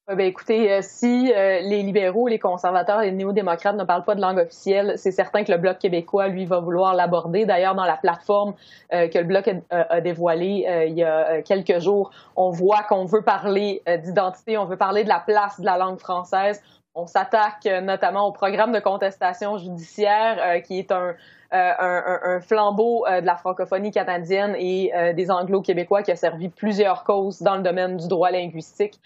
Ben, 0.08 0.22
écoutez, 0.22 0.72
euh, 0.72 0.80
si 0.82 1.34
euh, 1.34 1.60
les 1.60 1.84
libéraux, 1.84 2.30
les 2.30 2.40
conservateurs 2.40 3.02
et 3.02 3.08
les 3.08 3.12
néo-démocrates 3.12 3.76
ne 3.76 3.84
parlent 3.84 4.06
pas 4.06 4.16
de 4.16 4.22
langue 4.22 4.38
officielle, 4.38 4.94
c'est 4.96 5.12
certain 5.12 5.44
que 5.44 5.52
le 5.52 5.58
Bloc 5.58 5.80
québécois, 5.80 6.30
lui, 6.30 6.46
va 6.46 6.62
vouloir 6.62 6.96
l'aborder. 6.96 7.46
D'ailleurs, 7.46 7.76
dans 7.76 7.84
la 7.84 7.98
plateforme 7.98 8.54
euh, 8.94 9.10
que 9.10 9.18
le 9.18 9.26
Bloc 9.26 9.50
a, 9.70 10.00
dévoilée 10.00 10.66
il 10.88 10.94
y 10.94 11.04
a 11.04 11.42
quelques 11.42 11.80
jours, 11.80 12.12
on 12.38 12.52
voit 12.52 12.84
qu'on 12.88 13.04
veut 13.04 13.22
parler 13.22 13.84
d'identité, 14.02 14.58
on 14.58 14.64
veut 14.64 14.78
parler 14.78 15.04
de 15.04 15.10
la 15.10 15.20
place 15.20 15.60
de 15.60 15.66
la 15.66 15.78
langue 15.78 16.00
française. 16.00 16.64
On 16.96 17.06
s'attaque 17.06 17.66
notamment 17.84 18.28
au 18.28 18.32
programme 18.32 18.72
de 18.72 18.80
contestation 18.80 19.58
judiciaire, 19.58 20.62
qui 20.64 20.80
est 20.80 20.92
un, 20.92 21.16
euh, 21.54 22.02
un, 22.24 22.42
flambeau 22.42 23.06
euh, 23.08 23.22
de 23.22 23.26
la 23.26 23.38
francophonie 23.38 23.92
canadienne 23.92 24.54
et 24.58 24.92
euh, 24.94 25.14
des 25.14 25.32
anglo-québécois 25.32 26.04
qui 26.04 26.12
a 26.12 26.18
servi 26.18 26.50
plusieurs 26.50 27.06
causes 27.06 27.42
dans 27.42 27.56
le 27.56 27.64
domaine 27.64 27.96
du 27.96 28.10
droit 28.10 28.32
linguistique. 28.32 29.00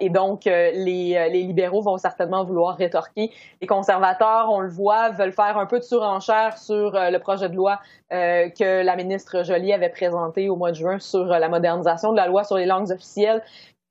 et 0.00 0.08
donc, 0.08 0.44
les, 0.44 0.72
les, 0.74 1.42
libéraux 1.42 1.82
vont 1.82 1.98
certainement 1.98 2.44
vouloir 2.44 2.76
rétorquer. 2.76 3.32
Les 3.60 3.66
conservateurs, 3.66 4.48
on 4.50 4.60
le 4.60 4.68
voit, 4.68 5.10
veulent 5.10 5.32
faire 5.32 5.58
un 5.58 5.66
peu 5.66 5.78
de 5.78 5.84
surenchère 5.84 6.56
sur 6.56 6.92
le 6.92 7.18
projet 7.18 7.48
de 7.48 7.56
loi 7.56 7.80
que 8.10 8.82
la 8.82 8.96
ministre 8.96 9.42
Joly 9.42 9.72
avait 9.72 9.88
présenté 9.88 10.48
au 10.48 10.56
mois 10.56 10.70
de 10.70 10.76
juin 10.76 10.98
sur 10.98 11.24
la 11.24 11.48
modernisation 11.48 12.12
de 12.12 12.16
la 12.16 12.28
loi 12.28 12.44
sur 12.44 12.56
les 12.56 12.66
langues 12.66 12.90
officielles. 12.90 13.42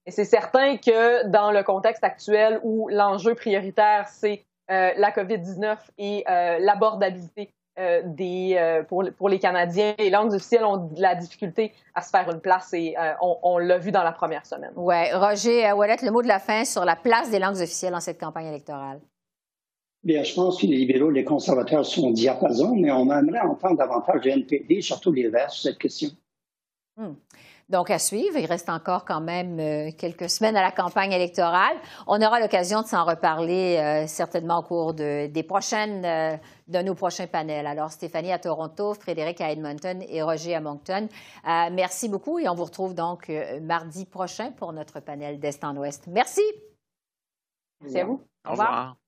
Et 0.06 0.12
c'est 0.12 0.26
certain 0.26 0.78
que 0.78 1.28
dans 1.28 1.52
le 1.52 1.64
contexte 1.64 2.04
actuel 2.04 2.60
où 2.64 2.88
l'enjeu 2.90 3.36
prioritaire, 3.36 4.08
c'est 4.08 4.46
la 4.70 5.12
COVID-19 5.12 5.78
et 5.98 6.24
l'abordabilité 6.60 7.52
euh, 7.82 8.02
des, 8.06 8.56
euh, 8.58 8.84
pour, 8.84 9.04
pour, 9.17 9.28
les 9.28 9.39
Canadiens, 9.39 9.96
les 9.98 10.12
langues 10.12 10.34
officielles 10.34 10.63
ont 10.63 10.78
de 10.78 11.02
la 11.02 11.15
difficulté 11.15 11.74
à 11.96 12.02
se 12.04 12.12
faire 12.12 12.30
une 12.30 12.39
place 12.39 12.74
et 12.74 12.96
euh, 12.96 13.13
on, 13.22 13.38
on 13.41 13.58
l'a 13.58 13.80
vu 13.80 13.91
dans 13.91 14.04
la 14.04 14.12
première 14.12 14.46
semaine. 14.46 14.72
Oui. 14.76 15.12
Roger 15.13 15.72
Wallet, 15.72 15.98
le 16.04 16.12
mot 16.12 16.22
de 16.22 16.28
la 16.28 16.39
fin 16.39 16.63
sur 16.63 16.86
la 16.86 16.96
place 16.96 17.32
des 17.32 17.39
langues 17.39 17.56
officielles 17.56 17.94
dans 17.94 18.00
cette 18.00 18.20
campagne 18.20 18.46
électorale. 18.46 19.02
Bien, 20.04 20.24
je 20.24 20.34
pense 20.36 20.62
que 20.62 20.67
les 20.67 20.78
libéraux, 20.78 21.10
les 21.10 21.24
conservateurs 21.24 21.86
sont 21.86 22.10
au 22.10 22.12
diapason, 22.12 22.76
mais 22.76 22.91
on 22.91 23.12
aimerait 23.12 23.39
entendre 23.39 23.78
davantage 23.78 24.22
de 24.22 24.30
NPD, 24.30 24.82
surtout 24.82 25.12
les 25.12 25.30
Verts, 25.30 25.50
sur 25.50 25.72
cette 25.72 25.80
question. 25.80 26.10
Hmm. 26.98 27.13
Donc, 27.72 27.90
à 27.90 28.00
suivre. 28.00 28.38
Il 28.38 28.46
reste 28.46 28.68
encore 28.68 29.06
quand 29.06 29.22
même 29.22 29.58
euh, 29.60 29.92
quelques 29.98 30.30
semaines 30.30 30.58
à 30.58 30.62
la 30.62 30.72
campagne 30.72 31.14
électorale. 31.14 31.78
On 32.06 32.22
aura 32.22 32.42
l'occasion 32.42 32.82
de 32.82 32.88
s'en 32.88 33.06
reparler 33.06 33.78
euh, 33.78 34.08
certainement 34.08 34.60
au 34.60 34.64
cours 34.64 34.94
de, 34.94 35.28
des 35.28 35.44
prochaines, 35.44 36.04
euh, 36.04 36.36
de 36.68 36.80
nos 36.80 36.96
prochains 36.96 37.28
panels. 37.28 37.66
Alors, 37.66 37.90
Stéphanie 37.90 38.34
à 38.34 38.40
Toronto, 38.40 38.94
Frédéric 38.94 39.40
à 39.40 39.52
Edmonton 39.52 40.04
et 40.06 40.22
Roger 40.22 40.54
à 40.54 40.60
Moncton. 40.60 41.08
merci 41.46 42.10
beaucoup 42.10 42.40
et 42.40 42.50
on 42.50 42.56
vous 42.56 42.66
retrouve 42.66 42.94
donc 42.94 43.32
mardi 43.62 44.06
prochain 44.06 44.52
pour 44.52 44.74
notre 44.74 45.00
panel 45.00 45.40
d'Est 45.40 45.64
en 45.64 45.76
Ouest. 45.78 46.08
Merci. 46.08 46.42
Merci 47.82 48.00
à 48.00 48.06
vous. 48.06 48.22
Au 48.46 48.52
revoir. 48.52 49.01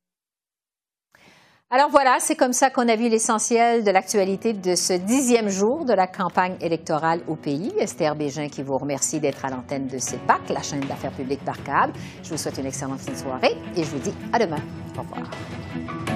Alors 1.75 1.89
voilà, 1.89 2.17
c'est 2.19 2.35
comme 2.35 2.53
ça 2.53 2.69
qu'on 2.69 2.87
a 2.87 2.95
vu 2.95 3.09
l'essentiel 3.09 3.83
de 3.83 3.89
l'actualité 3.89 4.53
de 4.53 4.75
ce 4.75 4.93
dixième 4.93 5.49
jour 5.49 5.85
de 5.85 5.93
la 5.93 6.05
campagne 6.05 6.55
électorale 6.61 7.21
au 7.27 7.35
pays. 7.35 7.73
Esther 7.79 8.15
Bégin 8.15 8.47
qui 8.47 8.61
vous 8.61 8.77
remercie 8.77 9.19
d'être 9.19 9.43
à 9.43 9.49
l'antenne 9.49 9.87
de 9.87 9.97
CEPAC, 9.97 10.49
la 10.49 10.61
chaîne 10.61 10.81
d'affaires 10.81 11.13
publiques 11.13 11.43
par 11.43 11.63
câble. 11.63 11.93
Je 12.21 12.29
vous 12.29 12.37
souhaite 12.37 12.59
une 12.59 12.67
excellente 12.67 12.99
fin 12.99 13.13
de 13.13 13.17
soirée 13.17 13.57
et 13.75 13.83
je 13.83 13.89
vous 13.89 13.97
dis 13.97 14.13
à 14.31 14.37
demain. 14.37 14.61
Au 14.95 15.01
revoir. 15.01 16.12